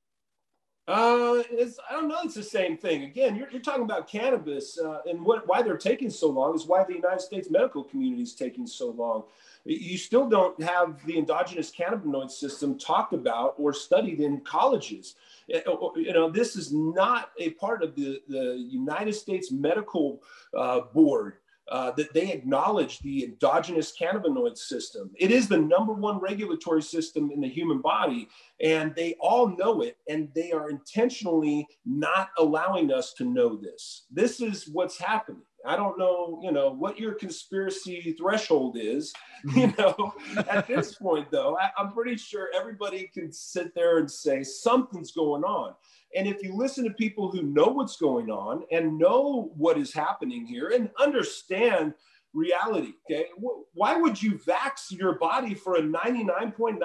[0.88, 2.20] Uh, I don't know.
[2.22, 3.02] It's the same thing.
[3.02, 6.64] Again, you're, you're talking about cannabis, uh, and what why they're taking so long is
[6.64, 9.24] why the United States medical community is taking so long.
[9.66, 15.16] You still don't have the endogenous cannabinoid system talked about or studied in colleges.
[15.52, 15.60] Eh,
[15.96, 20.22] you know, this is not a part of the, the United States Medical
[20.56, 21.38] uh, Board.
[21.68, 25.10] Uh, that they acknowledge the endogenous cannabinoid system.
[25.16, 28.28] It is the number one regulatory system in the human body,
[28.60, 34.04] and they all know it, and they are intentionally not allowing us to know this.
[34.12, 35.42] This is what's happening.
[35.66, 39.12] I don't know, you know, what your conspiracy threshold is.
[39.54, 40.14] You know,
[40.48, 45.12] at this point, though, I, I'm pretty sure everybody can sit there and say something's
[45.12, 45.74] going on.
[46.16, 49.92] And if you listen to people who know what's going on and know what is
[49.92, 51.94] happening here and understand
[52.32, 53.26] reality, okay,
[53.74, 56.80] why would you vax your body for a 99.9%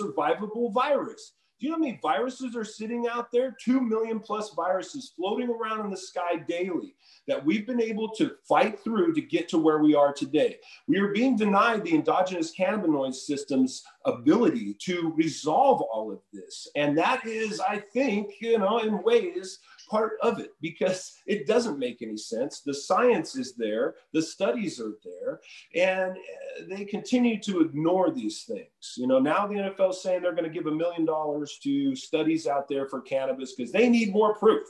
[0.00, 1.32] survivable virus?
[1.58, 3.56] Do you know how many viruses are sitting out there?
[3.60, 6.94] Two million plus viruses floating around in the sky daily
[7.26, 10.58] that we've been able to fight through to get to where we are today.
[10.86, 16.68] We are being denied the endogenous cannabinoid system's ability to resolve all of this.
[16.76, 21.78] And that is, I think, you know, in ways, part of it because it doesn't
[21.78, 22.60] make any sense.
[22.60, 25.40] The science is there, the studies are there,
[25.74, 28.94] and uh, they continue to ignore these things.
[28.96, 31.94] You know, now the NFL is saying they're going to give a million dollars to
[31.96, 34.66] studies out there for cannabis because they need more proof.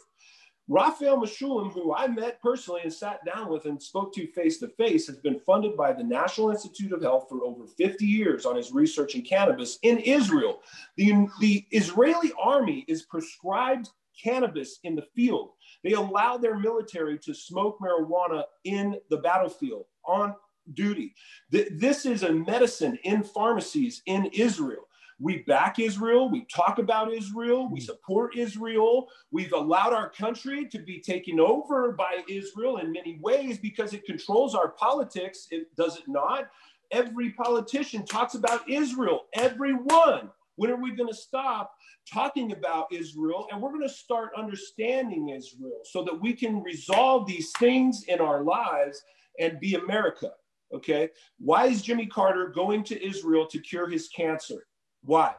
[0.69, 4.69] Raphael Mechoulam, who I met personally and sat down with and spoke to face to
[4.69, 8.55] face, has been funded by the National Institute of Health for over 50 years on
[8.55, 10.61] his research in cannabis in Israel.
[10.97, 13.89] The, the Israeli army is prescribed
[14.23, 15.51] cannabis in the field.
[15.85, 20.35] They allow their military to smoke marijuana in the battlefield on
[20.75, 21.15] duty.
[21.51, 24.89] This is a medicine in pharmacies in Israel.
[25.21, 26.31] We back Israel.
[26.31, 27.69] We talk about Israel.
[27.69, 27.87] We hmm.
[27.87, 29.09] support Israel.
[29.33, 34.05] We've allowed our country to be taken over by Israel in many ways because it
[34.05, 35.49] controls our politics.
[35.51, 36.49] It does it not.
[36.93, 39.23] Every politician talks about Israel.
[39.35, 40.31] Everyone.
[40.57, 41.73] When are we going to stop
[42.13, 47.27] talking about Israel and we're going to start understanding Israel so that we can resolve
[47.27, 49.03] these things in our lives
[49.39, 50.31] and be America?
[50.73, 51.11] Okay.
[51.39, 54.67] Why is Jimmy Carter going to Israel to cure his cancer?
[55.03, 55.35] Why?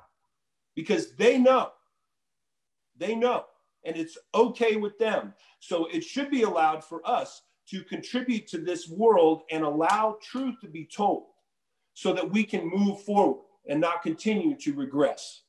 [0.76, 1.72] Because they know.
[2.98, 3.46] They know.
[3.86, 5.34] And it's okay with them.
[5.60, 10.56] So it should be allowed for us to contribute to this world and allow truth
[10.62, 11.26] to be told
[11.94, 15.44] so that we can move forward and not continue to regress.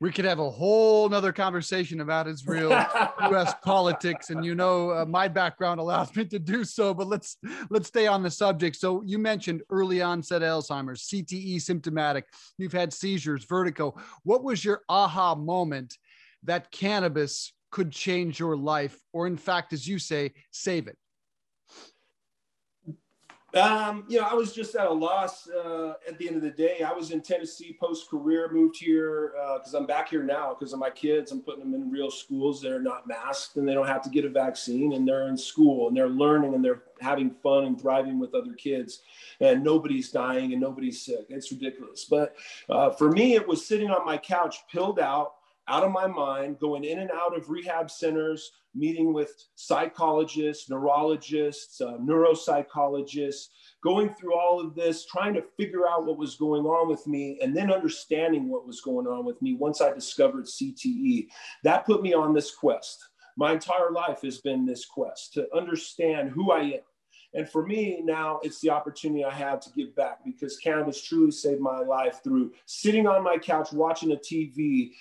[0.00, 2.70] We could have a whole nother conversation about Israel,
[3.30, 3.54] U.S.
[3.62, 6.94] politics, and you know uh, my background allows me to do so.
[6.94, 7.36] But let's
[7.70, 8.76] let's stay on the subject.
[8.76, 12.26] So you mentioned early onset Alzheimer's, CTE symptomatic.
[12.58, 13.96] You've had seizures, vertigo.
[14.22, 15.96] What was your aha moment
[16.44, 20.96] that cannabis could change your life, or in fact, as you say, save it?
[23.54, 26.50] Um, you know, I was just at a loss uh, at the end of the
[26.50, 26.82] day.
[26.82, 30.54] I was in Tennessee post career, moved here uh, because uh, I'm back here now
[30.54, 31.32] because of my kids.
[31.32, 32.60] I'm putting them in real schools.
[32.60, 35.88] They're not masked and they don't have to get a vaccine and they're in school
[35.88, 39.00] and they're learning and they're having fun and thriving with other kids.
[39.40, 41.26] And nobody's dying and nobody's sick.
[41.30, 42.04] It's ridiculous.
[42.04, 42.36] But
[42.68, 45.36] uh, for me, it was sitting on my couch, pilled out,
[45.68, 51.80] out of my mind, going in and out of rehab centers, meeting with psychologists, neurologists,
[51.80, 53.48] uh, neuropsychologists,
[53.82, 57.38] going through all of this, trying to figure out what was going on with me,
[57.42, 61.28] and then understanding what was going on with me once I discovered CTE.
[61.64, 63.04] That put me on this quest.
[63.36, 66.80] My entire life has been this quest to understand who I am,
[67.34, 71.30] and for me now, it's the opportunity I have to give back because cannabis truly
[71.30, 74.92] saved my life through sitting on my couch watching a TV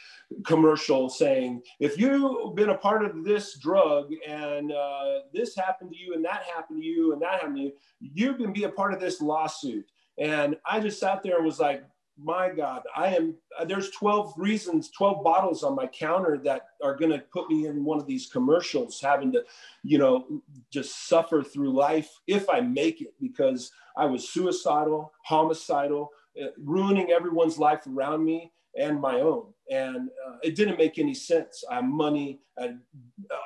[0.45, 5.97] commercial saying, if you've been a part of this drug and uh, this happened to
[5.97, 8.69] you and that happened to you and that happened to you, you can be a
[8.69, 9.85] part of this lawsuit.
[10.19, 11.83] And I just sat there and was like,
[12.21, 17.11] my God, I am, there's 12 reasons, 12 bottles on my counter that are going
[17.11, 19.43] to put me in one of these commercials, having to,
[19.83, 26.11] you know, just suffer through life if I make it because I was suicidal, homicidal,
[26.41, 29.53] uh, ruining everyone's life around me and my own.
[29.69, 31.63] And uh, it didn't make any sense.
[31.69, 32.75] I money, I,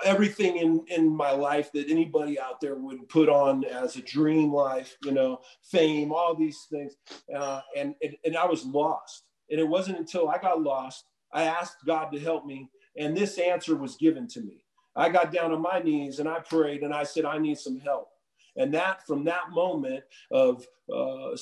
[0.05, 4.53] everything in, in my life that anybody out there would put on as a dream
[4.53, 6.95] life, you know, fame, all these things.
[7.35, 9.23] Uh, and, and, and I was lost.
[9.49, 12.69] And it wasn't until I got lost, I asked God to help me.
[12.97, 14.63] And this answer was given to me.
[14.95, 17.79] I got down on my knees and I prayed and I said, I need some
[17.79, 18.09] help.
[18.57, 21.35] And that from that moment of uh,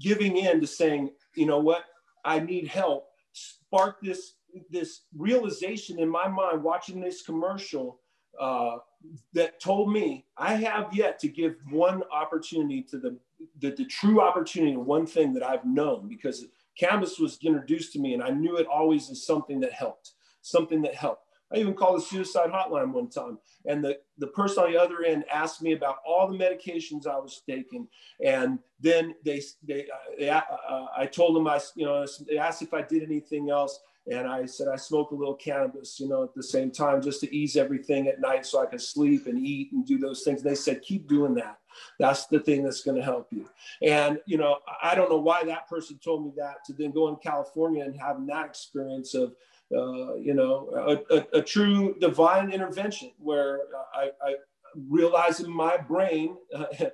[0.00, 1.84] giving in to saying, you know what,
[2.24, 3.06] I need help,
[3.68, 4.34] sparked this
[4.70, 8.00] this realization in my mind watching this commercial
[8.40, 8.76] uh,
[9.32, 13.18] that told me I have yet to give one opportunity to the,
[13.60, 16.46] the, the true opportunity to one thing that I've known because
[16.78, 20.80] cannabis was introduced to me and I knew it always as something that helped, something
[20.82, 21.24] that helped.
[21.52, 25.02] I even called a suicide hotline one time, and the, the person on the other
[25.02, 27.88] end asked me about all the medications I was taking,
[28.24, 30.42] and then they they, uh, they uh,
[30.96, 33.80] I told them I you know they asked if I did anything else,
[34.10, 37.20] and I said I smoke a little cannabis, you know, at the same time just
[37.20, 40.42] to ease everything at night so I could sleep and eat and do those things.
[40.42, 41.58] And they said keep doing that.
[41.98, 43.48] That's the thing that's going to help you.
[43.82, 47.08] And you know, I don't know why that person told me that to then go
[47.08, 49.34] in California and having that experience of
[49.76, 50.70] uh, you know,
[51.10, 53.60] a, a, a, true divine intervention where
[53.94, 54.34] I, I
[54.88, 56.66] realize in my brain uh,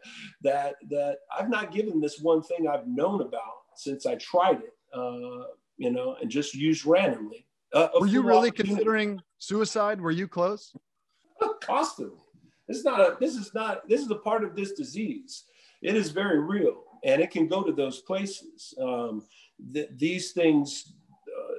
[0.43, 4.75] that that I've not given this one thing I've known about since I tried it,
[4.93, 7.47] uh, you know, and just used randomly.
[7.73, 10.01] Uh, Were you really considering suicide?
[10.01, 10.75] Were you close?
[11.61, 12.21] Constantly.
[12.69, 13.17] This is not a.
[13.21, 13.89] This is not.
[13.89, 15.45] This is a part of this disease.
[15.83, 18.75] It is very real, and it can go to those places.
[18.81, 19.23] Um,
[19.73, 20.95] th- these things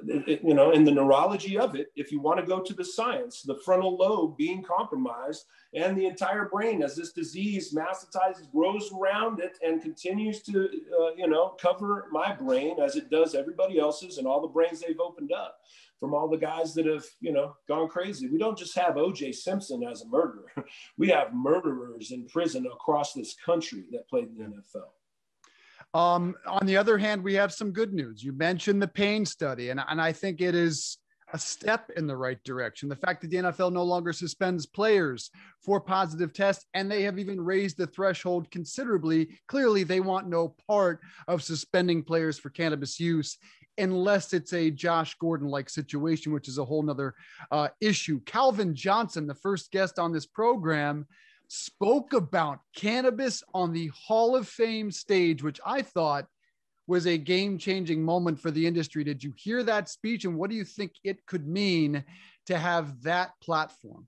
[0.05, 3.41] you know, in the neurology of it, if you want to go to the science,
[3.41, 9.39] the frontal lobe being compromised and the entire brain as this disease metastasizes, grows around
[9.39, 14.17] it and continues to, uh, you know, cover my brain as it does everybody else's
[14.17, 15.59] and all the brains they've opened up
[15.99, 18.27] from all the guys that have, you know, gone crazy.
[18.27, 19.31] We don't just have O.J.
[19.31, 20.51] Simpson as a murderer.
[20.97, 24.94] We have murderers in prison across this country that played in the NFL.
[25.95, 28.21] Um, on the other hand, we have some good news.
[28.21, 30.97] You mentioned the pain study, and, and I think it is
[31.31, 32.89] a step in the right direction.
[32.89, 35.31] The fact that the NFL no longer suspends players
[35.61, 39.39] for positive tests, and they have even raised the threshold considerably.
[39.47, 43.37] Clearly, they want no part of suspending players for cannabis use
[43.77, 47.15] unless it's a Josh Gordon like situation, which is a whole nother
[47.51, 48.19] uh, issue.
[48.25, 51.05] Calvin Johnson, the first guest on this program,
[51.47, 56.25] spoke about cannabis on the Hall of Fame stage, which I thought
[56.87, 59.03] was a game changing moment for the industry.
[59.03, 60.25] Did you hear that speech?
[60.25, 62.03] And what do you think it could mean
[62.45, 64.07] to have that platform?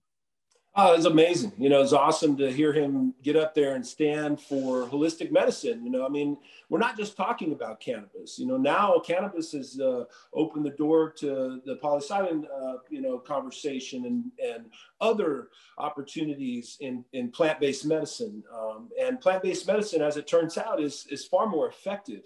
[0.80, 1.54] Oh, amazing.
[1.58, 5.84] You know, it's awesome to hear him get up there and stand for holistic medicine.
[5.84, 6.38] You know, I mean,
[6.70, 8.38] we're not just talking about cannabis.
[8.38, 10.04] You know, now cannabis has uh,
[10.36, 14.66] opened the door to the psilocybin, uh, you know, conversation and, and
[15.02, 15.48] other
[15.80, 18.44] opportunities in, in plant-based medicine.
[18.56, 22.22] Um, and plant-based medicine, as it turns out, is, is far more effective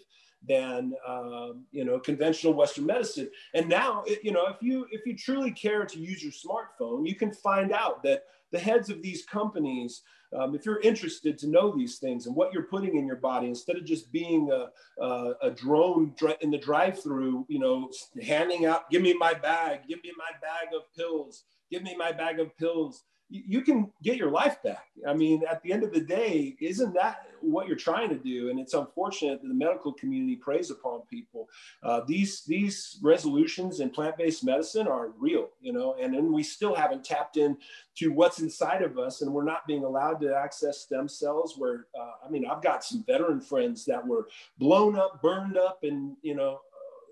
[0.48, 3.30] than um, you know conventional Western medicine.
[3.54, 7.14] And now, you know, if you if you truly care to use your smartphone, you
[7.14, 10.02] can find out that the heads of these companies,
[10.34, 13.48] um, if you're interested to know these things and what you're putting in your body,
[13.48, 17.90] instead of just being a, a, a drone in the drive-through, you know,
[18.22, 22.12] handing out, give me my bag, give me my bag of pills, give me my
[22.12, 24.88] bag of pills you can get your life back.
[25.08, 28.50] I mean, at the end of the day, isn't that what you're trying to do?
[28.50, 31.48] And it's unfortunate that the medical community preys upon people.
[31.82, 36.76] Uh, these these resolutions in plant-based medicine are real, you know, and then we still
[36.76, 37.58] haven't tapped in
[37.96, 41.56] to what's inside of us, and we're not being allowed to access stem cells.
[41.58, 44.28] Where uh, I mean, I've got some veteran friends that were
[44.60, 46.60] blown up, burned up, and you know,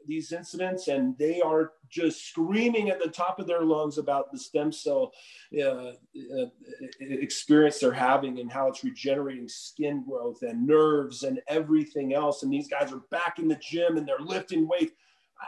[0.09, 4.37] these incidents and they are just screaming at the top of their lungs about the
[4.37, 5.11] stem cell
[5.57, 6.45] uh, uh,
[6.99, 12.43] experience they're having and how it's regenerating skin growth and nerves and everything else.
[12.43, 14.93] And these guys are back in the gym and they're lifting weight.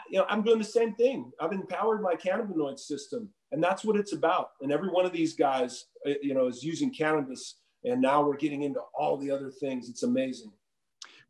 [0.10, 1.32] You know, I'm doing the same thing.
[1.40, 4.52] I've empowered my cannabinoid system, and that's what it's about.
[4.62, 7.58] And every one of these guys, uh, you know, is using cannabis.
[7.84, 9.90] And now we're getting into all the other things.
[9.90, 10.54] It's amazing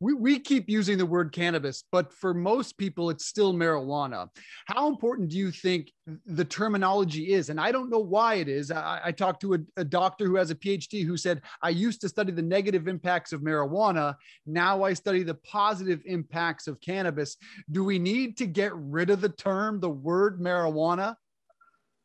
[0.02, 4.28] we, we keep using the word cannabis, but for most people, it's still marijuana.
[4.66, 5.92] How important do you think
[6.26, 7.50] the terminology is?
[7.50, 8.72] And I don't know why it is.
[8.72, 12.02] I, I talked to a, a doctor who has a PhD who said, I used
[12.02, 14.16] to study the negative impacts of marijuana.
[14.48, 17.38] Now I study the positive impacts of cannabis.
[17.70, 21.16] Do we need to get rid of the term, the word marijuana?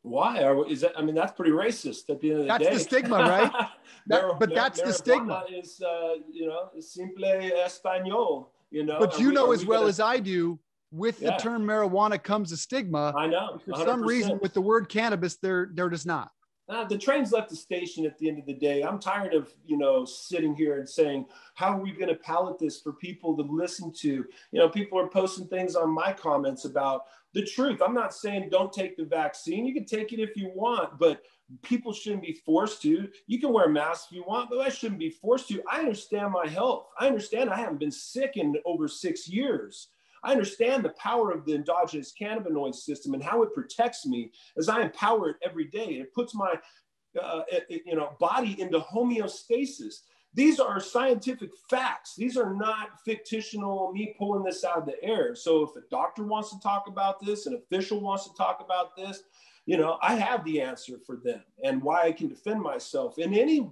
[0.06, 0.92] Why are is that?
[0.96, 2.70] I mean, that's pretty racist at the end of the that's day.
[2.70, 3.52] That's the stigma, right?
[4.06, 5.44] that, but that's the stigma.
[5.52, 8.46] Is uh, you know simple español.
[8.70, 9.88] You know, but you we, know as well gonna...
[9.88, 10.60] as I do.
[10.92, 11.32] With yeah.
[11.32, 13.12] the term marijuana comes a stigma.
[13.16, 13.60] I know.
[13.66, 13.76] 100%.
[13.76, 16.30] For some reason, with the word cannabis, there there does not.
[16.68, 18.82] Uh, the train's left the station at the end of the day.
[18.82, 22.58] I'm tired of you know sitting here and saying, how are we going to pallet
[22.58, 24.08] this for people to listen to?
[24.08, 27.02] You know, people are posting things on my comments about
[27.34, 27.80] the truth.
[27.82, 29.66] I'm not saying don't take the vaccine.
[29.66, 31.22] You can take it if you want, but
[31.62, 33.08] people shouldn't be forced to.
[33.26, 35.62] You can wear a mask if you want, but I shouldn't be forced to.
[35.70, 36.88] I understand my health.
[36.98, 39.88] I understand I haven't been sick in over six years.
[40.24, 44.68] I understand the power of the endogenous cannabinoid system and how it protects me as
[44.68, 46.00] I empower it every day.
[46.00, 46.54] It puts my
[47.20, 50.02] uh, you know body into homeostasis.
[50.34, 52.14] These are scientific facts.
[52.14, 55.34] These are not fictional, me pulling this out of the air.
[55.34, 58.94] So if a doctor wants to talk about this, an official wants to talk about
[58.96, 59.22] this,
[59.64, 63.32] you know, I have the answer for them and why I can defend myself in
[63.32, 63.70] any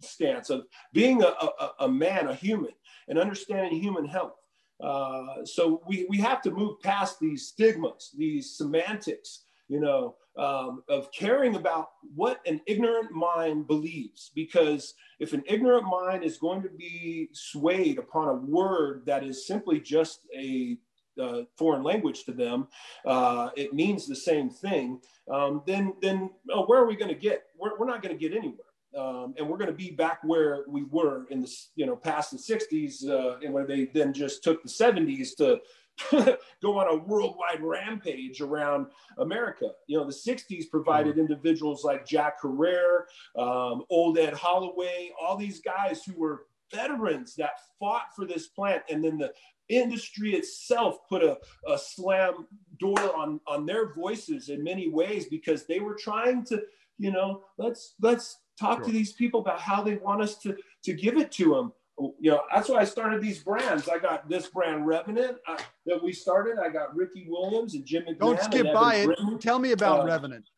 [0.00, 2.72] stance of being a, a, a man, a human,
[3.08, 4.34] and understanding human health.
[4.82, 10.82] Uh, so we, we have to move past these stigmas, these semantics, you know, um,
[10.88, 14.30] of caring about what an ignorant mind believes.
[14.34, 19.46] Because if an ignorant mind is going to be swayed upon a word that is
[19.46, 20.76] simply just a
[21.20, 22.66] uh, foreign language to them,
[23.06, 25.00] uh, it means the same thing.
[25.32, 27.44] Um, then, then oh, where are we going to get?
[27.56, 28.66] We're, we're not going to get anywhere.
[28.96, 32.30] Um, and we're going to be back where we were in the you know past
[32.30, 35.60] the 60s uh, and where they then just took the 70s to
[36.62, 38.86] go on a worldwide rampage around
[39.18, 39.70] America.
[39.86, 41.20] You know, the 60s provided mm-hmm.
[41.20, 47.52] individuals like Jack Herer, um, Old Ed Holloway, all these guys who were veterans that
[47.78, 48.82] fought for this plant.
[48.90, 49.32] And then the
[49.68, 52.46] industry itself put a, a slam
[52.78, 56.62] door on, on their voices in many ways because they were trying to,
[56.98, 58.86] you know, let's, let's talk sure.
[58.86, 61.72] to these people about how they want us to, to give it to them
[62.18, 63.88] you know, that's why I started these brands.
[63.88, 66.58] I got this brand Revenant uh, that we started.
[66.58, 68.18] I got Ricky Williams and Jim McMahon.
[68.18, 69.40] Don't skip by it.
[69.40, 70.48] Tell me about uh, Revenant.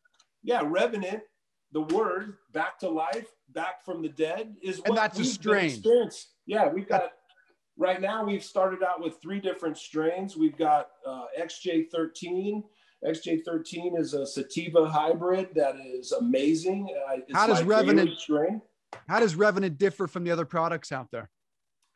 [0.43, 1.21] Yeah, Revenant,
[1.73, 5.81] the word back to life, back from the dead is what and that's a strain.
[6.45, 7.11] Yeah, we've got
[7.77, 8.25] right now.
[8.25, 10.35] We've started out with three different strains.
[10.35, 12.63] We've got uh, XJ13.
[13.05, 16.89] XJ13 is a sativa hybrid that is amazing.
[17.07, 18.09] Uh, How does Revenant?
[19.07, 21.29] How does Revenant differ from the other products out there?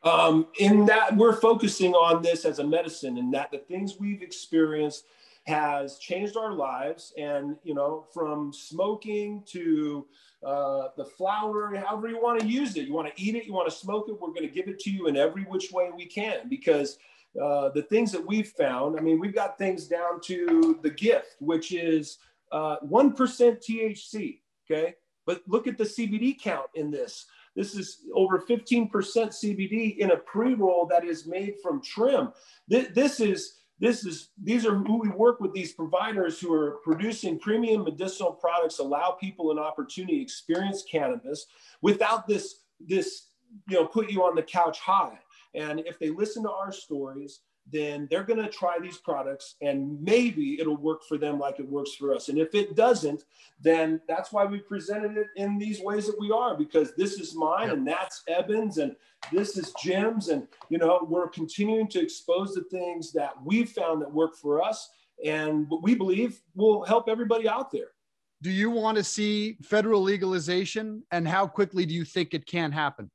[0.04, 4.22] Um, in that we're focusing on this as a medicine and that the things we've
[4.22, 5.04] experienced
[5.46, 10.06] has changed our lives and you know from smoking to
[10.44, 13.52] uh, the flower however you want to use it you want to eat it you
[13.52, 15.90] want to smoke it we're going to give it to you in every which way
[15.96, 16.98] we can because
[17.40, 21.36] uh, the things that we've found i mean we've got things down to the gift
[21.40, 22.18] which is
[22.52, 24.38] uh, 1% thc
[24.70, 24.94] okay
[25.26, 27.26] but look at the CBD count in this.
[27.54, 32.32] This is over 15% CBD in a pre-roll that is made from trim.
[32.68, 37.38] This is this is these are who we work with these providers who are producing
[37.38, 41.46] premium medicinal products allow people an opportunity to experience cannabis
[41.80, 43.26] without this this
[43.68, 45.18] you know put you on the couch high
[45.54, 47.40] and if they listen to our stories
[47.70, 51.68] then they're going to try these products and maybe it'll work for them like it
[51.68, 52.28] works for us.
[52.28, 53.24] And if it doesn't,
[53.60, 57.34] then that's why we presented it in these ways that we are because this is
[57.34, 57.76] mine yep.
[57.76, 58.96] and that's Evans and
[59.30, 60.28] this is Jim's.
[60.28, 64.62] And, you know, we're continuing to expose the things that we've found that work for
[64.62, 64.90] us
[65.24, 67.88] and what we believe will help everybody out there.
[68.42, 72.72] Do you want to see federal legalization and how quickly do you think it can
[72.72, 73.08] happen?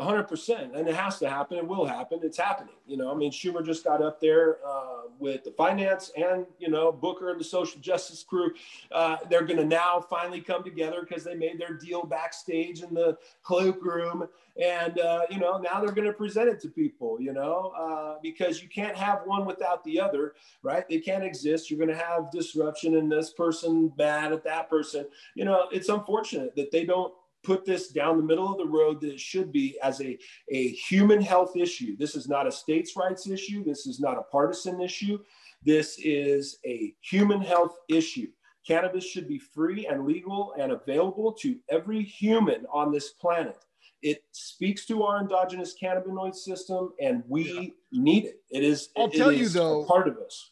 [0.00, 3.10] 100% and it has to happen it will happen it's happening you know?
[3.10, 7.30] I mean schumer just got up there uh, with the finance and you know booker
[7.30, 8.50] and the social justice crew
[8.92, 12.92] uh, they're going to now finally come together because they made their deal backstage in
[12.92, 14.28] the cloakroom
[14.62, 17.72] and uh, you know now they're going to present it to people you know?
[17.74, 20.86] Uh, because you can't have one without the other right?
[20.90, 25.06] They can't exist you're going to have disruption and this person bad at that person
[25.34, 25.68] you know?
[25.72, 27.14] It's unfortunate that they don't
[27.46, 30.18] put this down the middle of the road that it should be as a,
[30.50, 31.96] a human health issue.
[31.96, 33.64] This is not a states' rights issue.
[33.64, 35.20] This is not a partisan issue.
[35.64, 38.26] This is a human health issue.
[38.66, 43.64] Cannabis should be free and legal and available to every human on this planet.
[44.02, 48.00] It speaks to our endogenous cannabinoid system, and we yeah.
[48.02, 48.40] need it.
[48.50, 48.90] It is.
[48.96, 50.50] I'll it, tell it you though, part of us.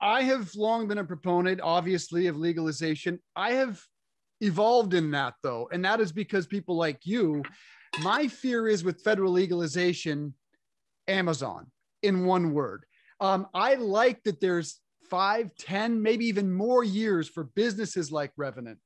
[0.00, 3.20] I have long been a proponent, obviously, of legalization.
[3.36, 3.80] I have
[4.42, 5.68] evolved in that though.
[5.72, 7.42] And that is because people like you,
[8.02, 10.34] my fear is with federal legalization,
[11.08, 11.70] Amazon
[12.02, 12.84] in one word.
[13.20, 18.78] Um, I like that there's five, ten, maybe even more years for businesses like Revenant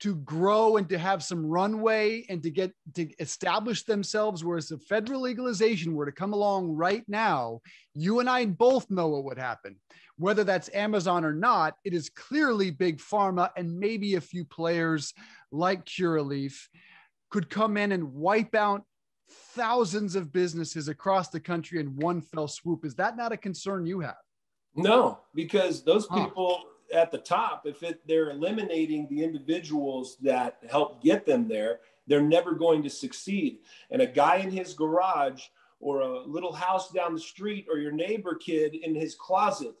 [0.00, 4.44] to grow and to have some runway and to get to establish themselves.
[4.44, 7.60] Whereas if federal legalization were to come along right now,
[7.94, 9.76] you and I both know what would happen.
[10.16, 15.12] Whether that's Amazon or not, it is clearly big pharma and maybe a few players
[15.50, 16.68] like Curaleaf
[17.30, 18.84] could come in and wipe out
[19.28, 22.84] thousands of businesses across the country in one fell swoop.
[22.84, 24.16] Is that not a concern you have?
[24.76, 26.62] No, because those people
[26.92, 27.00] huh.
[27.00, 32.20] at the top, if it, they're eliminating the individuals that help get them there, they're
[32.20, 33.58] never going to succeed.
[33.90, 35.42] And a guy in his garage
[35.80, 39.74] or a little house down the street or your neighbor kid in his closet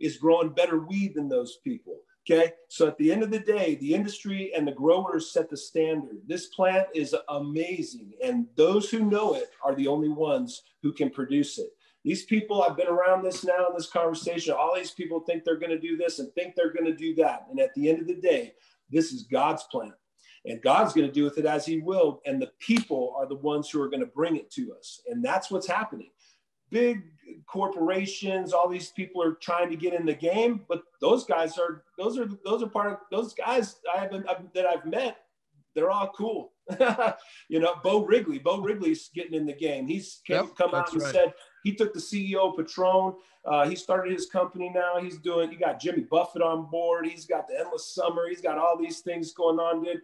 [0.00, 2.00] is growing better weed than those people.
[2.28, 2.52] Okay.
[2.68, 6.18] So at the end of the day, the industry and the growers set the standard.
[6.26, 8.12] This plant is amazing.
[8.22, 11.70] And those who know it are the only ones who can produce it.
[12.04, 14.54] These people, I've been around this now in this conversation.
[14.54, 17.14] All these people think they're going to do this and think they're going to do
[17.16, 17.46] that.
[17.50, 18.54] And at the end of the day,
[18.90, 19.92] this is God's plan.
[20.46, 22.22] And God's going to do with it as He will.
[22.24, 25.02] And the people are the ones who are going to bring it to us.
[25.08, 26.10] And that's what's happening.
[26.70, 27.02] Big
[27.46, 31.82] corporations, all these people are trying to get in the game, but those guys are
[31.98, 35.18] those are those are part of those guys I haven't that I've met.
[35.74, 36.52] They're all cool.
[37.48, 38.38] you know, Beau Wrigley.
[38.38, 39.86] Beau Wrigley's getting in the game.
[39.86, 41.12] He's came, yep, come out and right.
[41.12, 43.14] said he took the CEO Patron.
[43.44, 45.00] Uh, he started his company now.
[45.00, 45.50] He's doing.
[45.50, 47.06] He got Jimmy Buffett on board.
[47.06, 48.28] He's got the Endless Summer.
[48.28, 50.02] He's got all these things going on, dude.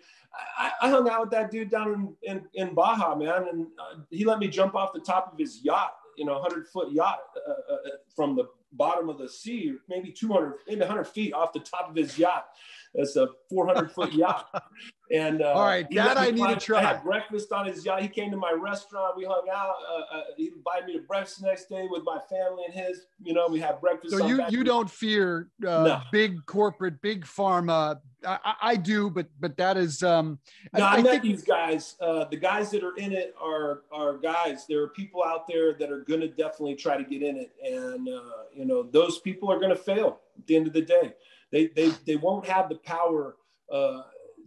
[0.57, 4.01] I, I hung out with that dude down in in, in Baja, man, and uh,
[4.11, 7.21] he let me jump off the top of his yacht you know 100 foot yacht
[7.37, 11.53] uh, uh, uh, from the bottom of the sea, maybe 200, maybe 100 feet off
[11.53, 12.47] the top of his yacht.
[12.95, 14.49] That's a 400 foot yacht.
[15.13, 16.81] And uh, all right, that I need to try.
[16.81, 18.03] I had breakfast on his yacht.
[18.03, 19.17] He came to my restaurant.
[19.17, 19.77] We hung out.
[19.89, 23.07] Uh, uh, he invited me to breakfast the next day with my family and his.
[23.23, 24.17] You know, we had breakfast.
[24.17, 26.01] So you you don't fear uh, no.
[26.11, 28.01] big corporate, big pharma.
[28.27, 30.03] I, I, do, but but that is.
[30.03, 30.41] Um,
[30.77, 31.23] no, I, I, I met think...
[31.23, 31.95] these guys.
[32.01, 34.67] Uh, the guys that are in it are are guys.
[34.69, 37.53] There are people out there that are going to definitely try to get in it,
[37.65, 40.83] and uh, you know those people are going to fail at the end of the
[40.83, 41.15] day.
[41.53, 43.37] They they they won't have the power
[43.71, 44.03] uh,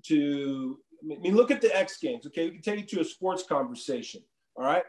[0.08, 2.26] to, I mean, look at the X Games.
[2.28, 4.22] Okay, we can take you to a sports conversation.
[4.56, 4.84] All right.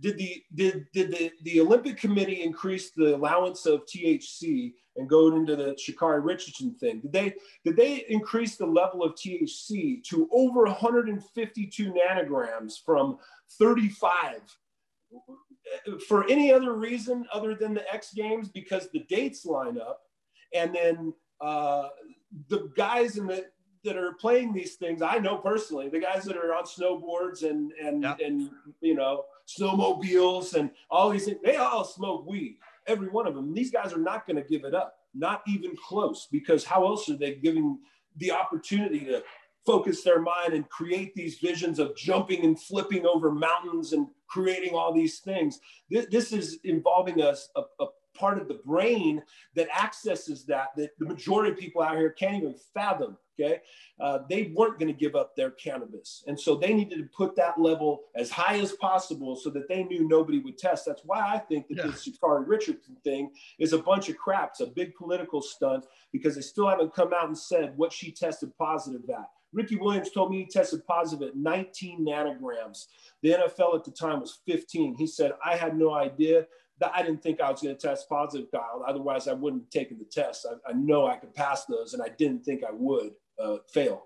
[0.00, 5.34] Did the did did the, the Olympic Committee increase the allowance of THC and go
[5.36, 7.00] into the Sha'Carri Richardson thing?
[7.00, 7.34] Did they
[7.64, 13.18] did they increase the level of THC to over 152 nanograms from
[13.58, 14.40] 35?
[16.08, 20.00] For any other reason other than the X Games, because the dates line up,
[20.54, 21.88] and then uh,
[22.48, 23.44] the guys in the
[23.84, 27.72] that are playing these things, I know personally, the guys that are on snowboards and
[27.72, 28.16] and yeah.
[28.24, 32.58] and you know snowmobiles and all these things, they all smoke weed.
[32.86, 33.54] Every one of them.
[33.54, 37.08] These guys are not going to give it up, not even close, because how else
[37.08, 37.78] are they giving
[38.16, 39.22] the opportunity to
[39.64, 44.74] focus their mind and create these visions of jumping and flipping over mountains and creating
[44.74, 45.60] all these things?
[45.90, 49.22] This, this is involving us a, a part of the brain
[49.54, 53.60] that accesses that that the majority of people out here can't even fathom okay
[54.00, 57.34] uh, they weren't going to give up their cannabis and so they needed to put
[57.36, 61.20] that level as high as possible so that they knew nobody would test that's why
[61.20, 61.86] i think that yeah.
[61.86, 66.34] this sha'Carri richardson thing is a bunch of crap it's a big political stunt because
[66.34, 70.30] they still haven't come out and said what she tested positive at Ricky Williams told
[70.30, 72.86] me he tested positive at 19 nanograms.
[73.22, 74.94] The NFL at the time was 15.
[74.94, 76.46] He said, I had no idea
[76.82, 78.84] that I didn't think I was going to test positive, Kyle.
[78.86, 80.46] Otherwise, I wouldn't have taken the test.
[80.50, 84.04] I, I know I could pass those, and I didn't think I would uh, fail.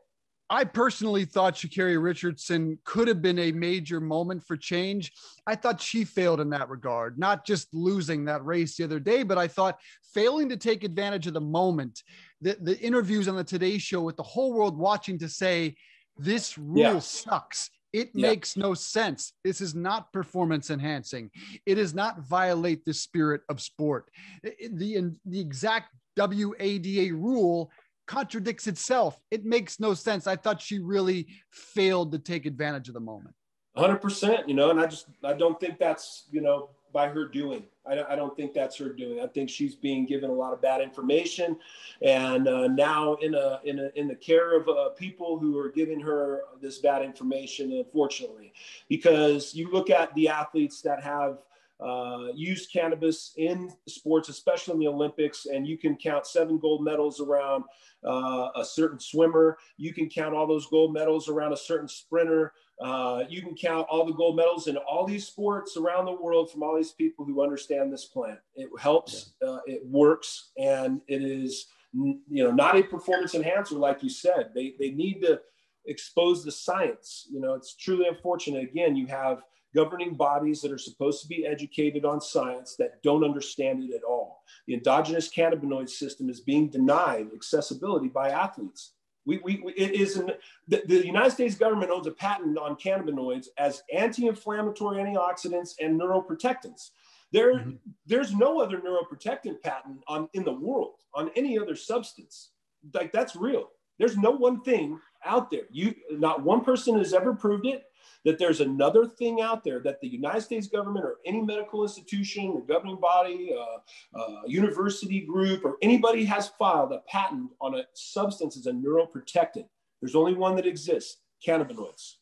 [0.48, 5.12] I personally thought Sha'Carri Richardson could have been a major moment for change.
[5.44, 9.24] I thought she failed in that regard, not just losing that race the other day,
[9.24, 9.80] but I thought
[10.14, 12.00] failing to take advantage of the moment.
[12.42, 15.74] The, the interviews on the Today Show with the whole world watching to say,
[16.16, 16.98] this rule yeah.
[17.00, 17.70] sucks.
[17.92, 18.28] It yeah.
[18.28, 19.32] makes no sense.
[19.42, 21.30] This is not performance enhancing.
[21.64, 24.10] It does not violate the spirit of sport.
[24.44, 27.70] The, the exact WADA rule
[28.06, 29.18] contradicts itself.
[29.30, 30.26] It makes no sense.
[30.26, 33.34] I thought she really failed to take advantage of the moment.
[33.76, 37.64] 100%, you know, and I just, I don't think that's, you know, by her doing.
[37.86, 39.20] I, I don't think that's her doing.
[39.20, 41.58] I think she's being given a lot of bad information,
[42.00, 45.68] and uh, now in a, in a, in the care of uh, people who are
[45.70, 47.70] giving her this bad information.
[47.72, 48.54] Unfortunately,
[48.88, 51.40] because you look at the athletes that have
[51.80, 56.82] uh, used cannabis in sports, especially in the Olympics, and you can count seven gold
[56.82, 57.64] medals around
[58.06, 59.58] uh, a certain swimmer.
[59.76, 62.52] You can count all those gold medals around a certain sprinter.
[62.80, 66.50] Uh, you can count all the gold medals in all these sports around the world
[66.50, 68.38] from all these people who understand this plant.
[68.54, 69.48] It helps, yeah.
[69.48, 74.50] uh, it works, and it is you know not a performance enhancer like you said.
[74.54, 75.40] They they need to
[75.86, 77.26] expose the science.
[77.30, 78.64] You know, it's truly unfortunate.
[78.64, 79.42] Again, you have
[79.76, 84.02] governing bodies that are supposed to be educated on science that don't understand it at
[84.02, 84.42] all.
[84.66, 88.94] The endogenous cannabinoid system is being denied accessibility by athletes.
[89.26, 90.30] We, we, it is an,
[90.66, 96.90] the, the, United States government owns a patent on cannabinoids as anti-inflammatory antioxidants and neuroprotectants.
[97.32, 97.72] There, mm-hmm.
[98.06, 102.50] there's no other neuroprotectant patent on in the world on any other substance.
[102.94, 103.68] Like that's real.
[103.98, 105.64] There's no one thing out there.
[105.70, 107.82] You, not one person has ever proved it
[108.26, 112.48] that there's another thing out there that the United States government or any medical institution
[112.48, 117.84] or governing body, uh, uh, university group, or anybody has filed a patent on a
[117.94, 119.66] substance as a neuroprotectant.
[120.02, 122.14] There's only one that exists cannabinoids.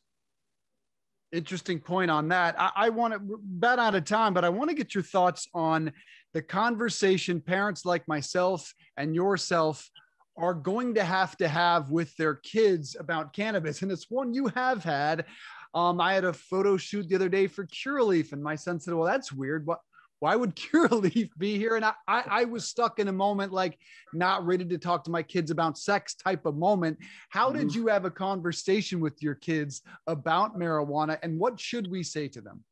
[1.33, 2.55] Interesting point on that.
[2.61, 5.49] I, I want to bet out of time, but I want to get your thoughts
[5.55, 5.91] on
[6.35, 9.91] the conversation parents like myself and yourself
[10.37, 13.83] are going to have to have with their kids about cannabis.
[13.83, 15.27] And it's one you have had.
[15.75, 18.95] Um, I had a photo shoot the other day for Curaleaf, and my son said,
[18.95, 19.67] "Well, that's weird.
[19.67, 19.81] What?
[20.21, 23.79] Why would Curaleaf be here?" And I, I, I was stuck in a moment like
[24.13, 26.99] not ready to talk to my kids about sex type of moment.
[27.29, 27.59] How mm-hmm.
[27.59, 32.29] did you have a conversation with your kids about marijuana, and what should we say
[32.29, 32.63] to them?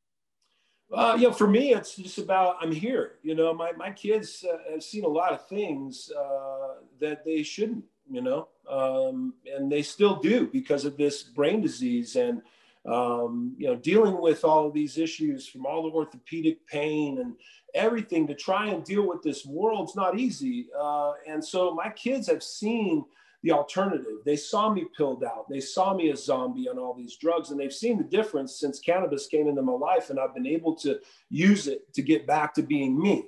[0.93, 3.15] Uh, you know, for me, it's just about I'm here.
[3.23, 7.43] You know, my my kids uh, have seen a lot of things uh, that they
[7.43, 7.85] shouldn't.
[8.11, 12.43] You know, um, and they still do because of this brain disease and
[12.85, 17.37] um, you know, dealing with all of these issues from all the orthopedic pain and
[17.75, 20.67] everything to try and deal with this world's not easy.
[20.79, 23.05] Uh, and so my kids have seen
[23.43, 24.19] the alternative.
[24.25, 25.47] They saw me pilled out.
[25.51, 28.79] They saw me a zombie on all these drugs, and they've seen the difference since
[28.79, 32.55] cannabis came into my life, and I've been able to use it to get back
[32.55, 33.27] to being me.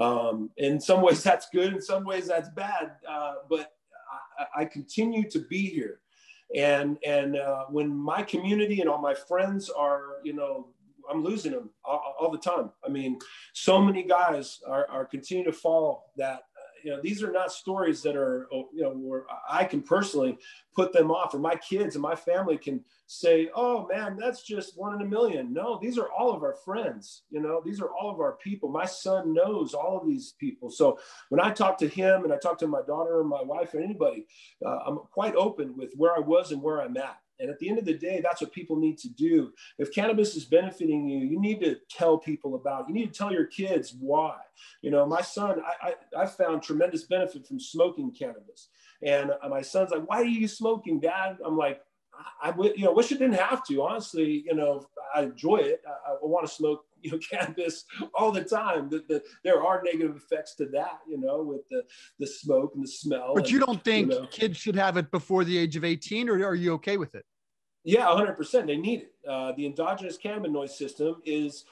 [0.00, 1.72] Um, in some ways, that's good.
[1.72, 2.92] In some ways, that's bad.
[3.08, 3.72] Uh, but
[4.38, 6.00] I, I continue to be here
[6.54, 10.68] and and uh, when my community and all my friends are you know
[11.10, 13.18] i'm losing them all, all the time i mean
[13.52, 16.42] so many guys are, are continuing to fall that
[16.82, 20.38] you know, these are not stories that are, oh, you know, where I can personally
[20.74, 24.78] put them off, or my kids and my family can say, "Oh man, that's just
[24.78, 25.52] one in a million.
[25.52, 27.22] No, these are all of our friends.
[27.30, 28.68] You know, these are all of our people.
[28.68, 30.70] My son knows all of these people.
[30.70, 30.98] So
[31.30, 33.80] when I talk to him and I talk to my daughter or my wife or
[33.80, 34.26] anybody,
[34.64, 37.18] uh, I'm quite open with where I was and where I'm at.
[37.40, 39.52] And at the end of the day, that's what people need to do.
[39.78, 42.88] If cannabis is benefiting you, you need to tell people about.
[42.88, 44.36] You need to tell your kids why.
[44.82, 48.68] You know, my son, I, I, I found tremendous benefit from smoking cannabis.
[49.02, 51.38] And my son's like, why are you smoking, dad?
[51.44, 51.80] I'm like,
[52.42, 53.82] I would, you know, wish it didn't have to.
[53.82, 55.82] Honestly, you know, I enjoy it.
[55.86, 57.84] I, I want to smoke, you know, cannabis
[58.14, 58.88] all the time.
[58.88, 61.82] The, the, there are negative effects to that, you know, with the
[62.18, 63.32] the smoke and the smell.
[63.34, 65.84] But and, you don't think you know, kids should have it before the age of
[65.84, 67.24] 18, or are you okay with it?
[67.84, 68.66] Yeah, 100%.
[68.66, 69.12] They need it.
[69.26, 71.64] Uh, the endogenous cannabinoid system is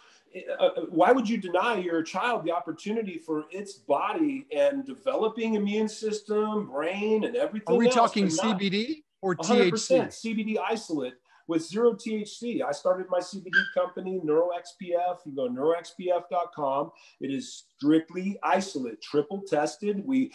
[0.60, 5.54] uh, uh, why would you deny your child the opportunity for its body and developing
[5.54, 7.74] immune system, brain, and everything?
[7.74, 10.06] Are we else, talking CBD or 100% THC?
[10.08, 11.14] CBD isolate
[11.48, 12.62] with zero THC.
[12.62, 15.18] I started my CBD company, NeuroXPF.
[15.24, 16.92] You go neuroxpf.com.
[17.20, 20.04] It is strictly isolate, triple tested.
[20.04, 20.32] We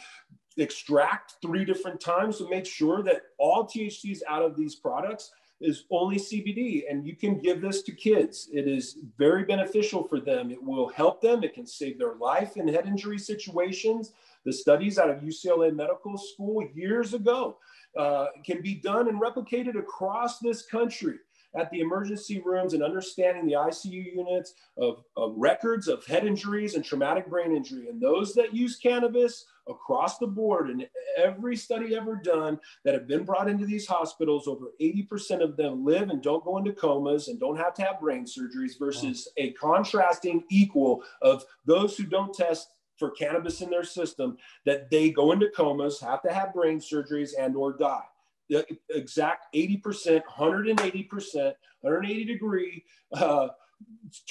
[0.57, 5.31] extract three different times to make sure that all THCs out of these products
[5.61, 6.83] is only CBD.
[6.89, 8.49] And you can give this to kids.
[8.51, 10.51] It is very beneficial for them.
[10.51, 11.43] It will help them.
[11.43, 14.13] It can save their life in head injury situations.
[14.43, 17.57] The studies out of UCLA Medical School years ago
[17.97, 21.15] uh, can be done and replicated across this country
[21.55, 26.75] at the emergency rooms and understanding the ICU units of, of, records of head injuries
[26.75, 27.89] and traumatic brain injury.
[27.89, 30.85] And those that use cannabis across the board in
[31.17, 35.83] every study ever done that have been brought into these hospitals, over 80% of them
[35.83, 39.51] live and don't go into comas and don't have to have brain surgeries versus a
[39.53, 42.69] contrasting equal of those who don't test
[43.01, 44.37] for cannabis in their system
[44.67, 48.03] that they go into comas, have to have brain surgeries and or die.
[48.47, 52.83] The exact 80%, 180%, 180 degree
[53.13, 53.47] uh,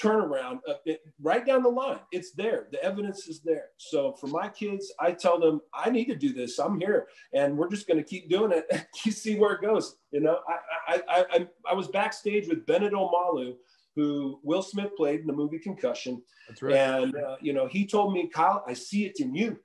[0.01, 1.99] turnaround uh, it, right down the line.
[2.13, 2.67] It's there.
[2.71, 3.65] The evidence is there.
[3.75, 6.59] So for my kids, I tell them I need to do this.
[6.59, 8.87] I'm here, and we're just going to keep doing it.
[9.05, 9.97] you see where it goes.
[10.11, 13.55] You know, I I, I I I was backstage with Bennet Omalu,
[13.95, 16.21] who Will Smith played in the movie Concussion.
[16.47, 16.75] That's right.
[16.75, 19.59] And uh, you know, he told me, Kyle, I see it in you.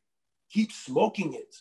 [0.51, 1.55] Keep smoking it.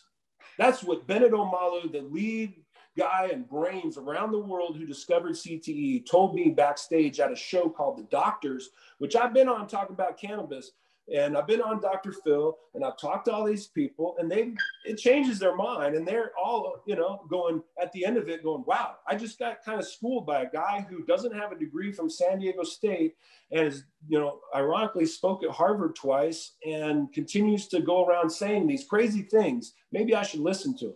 [0.58, 2.54] That's what Bennet Omalu, the lead
[2.96, 7.68] guy and brains around the world who discovered CTE, told me backstage at a show
[7.68, 10.72] called The Doctors, which I've been on talking about cannabis.
[11.14, 12.12] And I've been on Dr.
[12.12, 14.54] Phil and I've talked to all these people and they
[14.84, 18.42] it changes their mind and they're all, you know, going at the end of it
[18.42, 21.58] going, wow, I just got kind of schooled by a guy who doesn't have a
[21.58, 23.14] degree from San Diego State
[23.52, 28.66] and is, you know, ironically spoke at Harvard twice and continues to go around saying
[28.66, 29.74] these crazy things.
[29.92, 30.94] Maybe I should listen to him.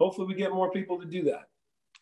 [0.00, 1.48] Hopefully we get more people to do that.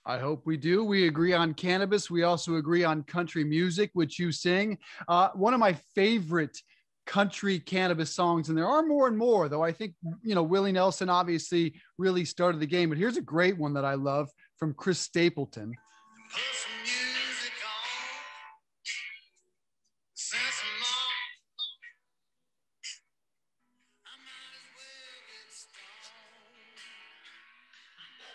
[0.05, 0.85] I hope we do.
[0.85, 2.11] We agree on cannabis.
[2.11, 4.79] We also agree on country music, which you sing.
[5.07, 6.61] Uh, one of my favorite
[7.07, 10.73] country cannabis songs, and there are more and more, though I think, you know, Willie
[10.73, 12.89] Nelson obviously really started the game.
[12.89, 14.29] But here's a great one that I love
[14.59, 15.75] from Chris Stapleton.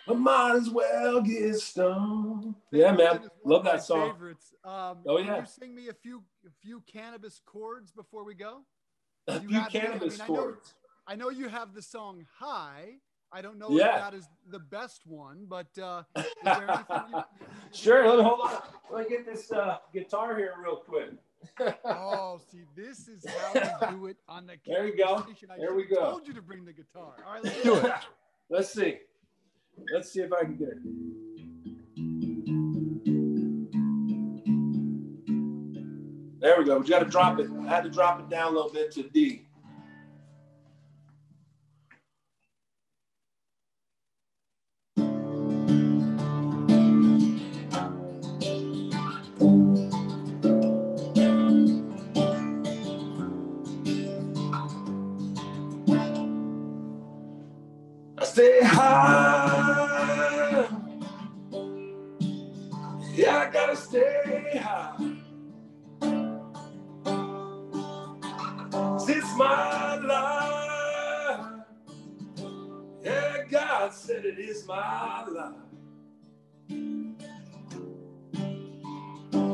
[0.10, 2.56] I might as well get stoned.
[2.72, 4.12] Yeah, man, love that song.
[4.12, 4.54] Favorites.
[4.64, 5.26] Um, oh yeah.
[5.26, 8.62] Can you sing me a few a few cannabis chords before we go?
[9.28, 10.74] A few cannabis I mean, chords.
[11.08, 12.96] I know, I know, you have the song "High."
[13.30, 13.96] I don't know yeah.
[13.96, 17.24] if that is the best one, but uh, is there anything you,
[17.74, 18.08] sure.
[18.08, 18.62] Let me hold on.
[18.90, 21.10] Let me get this uh, guitar here real quick.
[21.86, 24.56] oh, see, this is how we do it on the.
[24.66, 25.26] There you go.
[25.50, 26.00] I there we go.
[26.00, 27.16] I told you to bring the guitar.
[27.26, 27.92] All right, let's do it.
[28.50, 29.00] let's see.
[29.94, 30.78] Let's see if I can get it.
[36.40, 36.78] There we go.
[36.80, 37.50] We got to drop it.
[37.62, 39.44] I had to drop it down a little bit to D.
[58.20, 58.60] I stay
[74.68, 75.54] my life.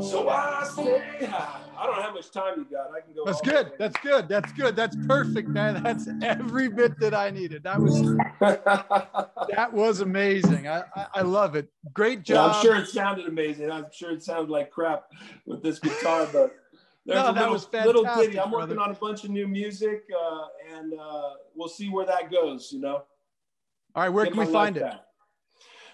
[0.04, 1.60] So I stay high.
[1.78, 2.92] I don't know how much time you got.
[2.96, 3.26] I can go.
[3.26, 3.74] That's good.
[3.78, 4.28] That's good.
[4.28, 4.76] That's good.
[4.76, 5.84] That's perfect, man.
[5.84, 7.64] That's every bit that I needed.
[7.64, 8.02] That was
[8.40, 10.68] that was amazing.
[10.68, 11.70] I, I, I love it.
[11.94, 12.36] Great job.
[12.36, 13.72] Yeah, I'm sure it sounded amazing.
[13.72, 15.06] I'm sure it sounded like crap
[15.46, 16.56] with this guitar, but
[17.06, 18.40] there's no, a little, was fantastic, little ditty.
[18.40, 18.68] I'm brother.
[18.68, 20.46] working on a bunch of new music, uh,
[20.76, 22.72] and uh, we'll see where that goes.
[22.72, 23.04] You know.
[23.96, 24.94] All right, where Get can we find it?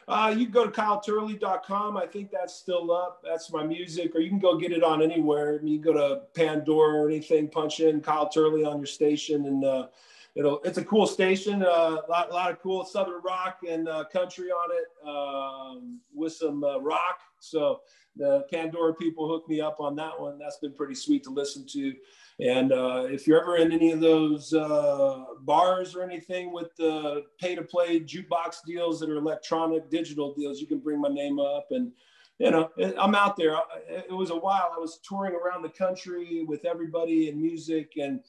[0.08, 1.96] Uh, you can go to kyleturley.com.
[1.96, 3.22] I think that's still up.
[3.24, 5.62] That's my music, or you can go get it on anywhere.
[5.64, 9.64] You can go to Pandora or anything, punch in Kyle Turley on your station, and
[9.64, 9.88] uh,
[10.34, 10.62] it'll.
[10.64, 11.62] It's a cool station.
[11.62, 16.34] A uh, lot, lot of cool southern rock and uh, country on it, um, with
[16.34, 17.20] some uh, rock.
[17.40, 17.82] So
[18.16, 20.40] the Pandora people hooked me up on that one.
[20.40, 21.94] That's been pretty sweet to listen to.
[22.40, 27.26] And uh, if you're ever in any of those uh, bars or anything with the
[27.38, 31.40] pay to play jukebox deals that are electronic digital deals, you can bring my name
[31.40, 31.92] up and
[32.40, 33.58] you know, I'm out there.
[33.90, 34.72] It was a while.
[34.74, 38.22] I was touring around the country with everybody in music and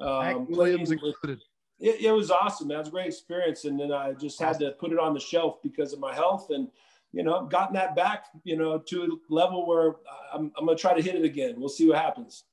[0.00, 1.40] um, Williams included.
[1.78, 2.68] It, it, was awesome.
[2.68, 3.64] That was a great experience.
[3.64, 6.50] And then I just had to put it on the shelf because of my health.
[6.50, 6.68] And,
[7.12, 9.94] you know, gotten that back, you know, to a level where
[10.32, 11.54] I'm, I'm going to try to hit it again.
[11.56, 12.44] We'll see what happens.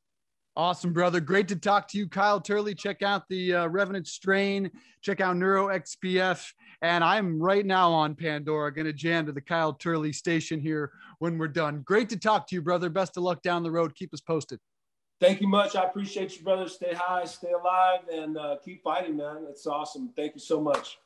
[0.59, 1.21] Awesome, brother.
[1.21, 2.75] Great to talk to you, Kyle Turley.
[2.75, 4.69] Check out the uh, Revenant Strain.
[5.01, 6.51] Check out Neuro XPF.
[6.81, 10.91] And I'm right now on Pandora, going to jam to the Kyle Turley station here
[11.19, 11.79] when we're done.
[11.83, 12.89] Great to talk to you, brother.
[12.89, 13.95] Best of luck down the road.
[13.95, 14.59] Keep us posted.
[15.21, 15.77] Thank you much.
[15.77, 16.67] I appreciate you, brother.
[16.67, 19.45] Stay high, stay alive, and uh, keep fighting, man.
[19.49, 20.11] It's awesome.
[20.13, 20.97] Thank you so much.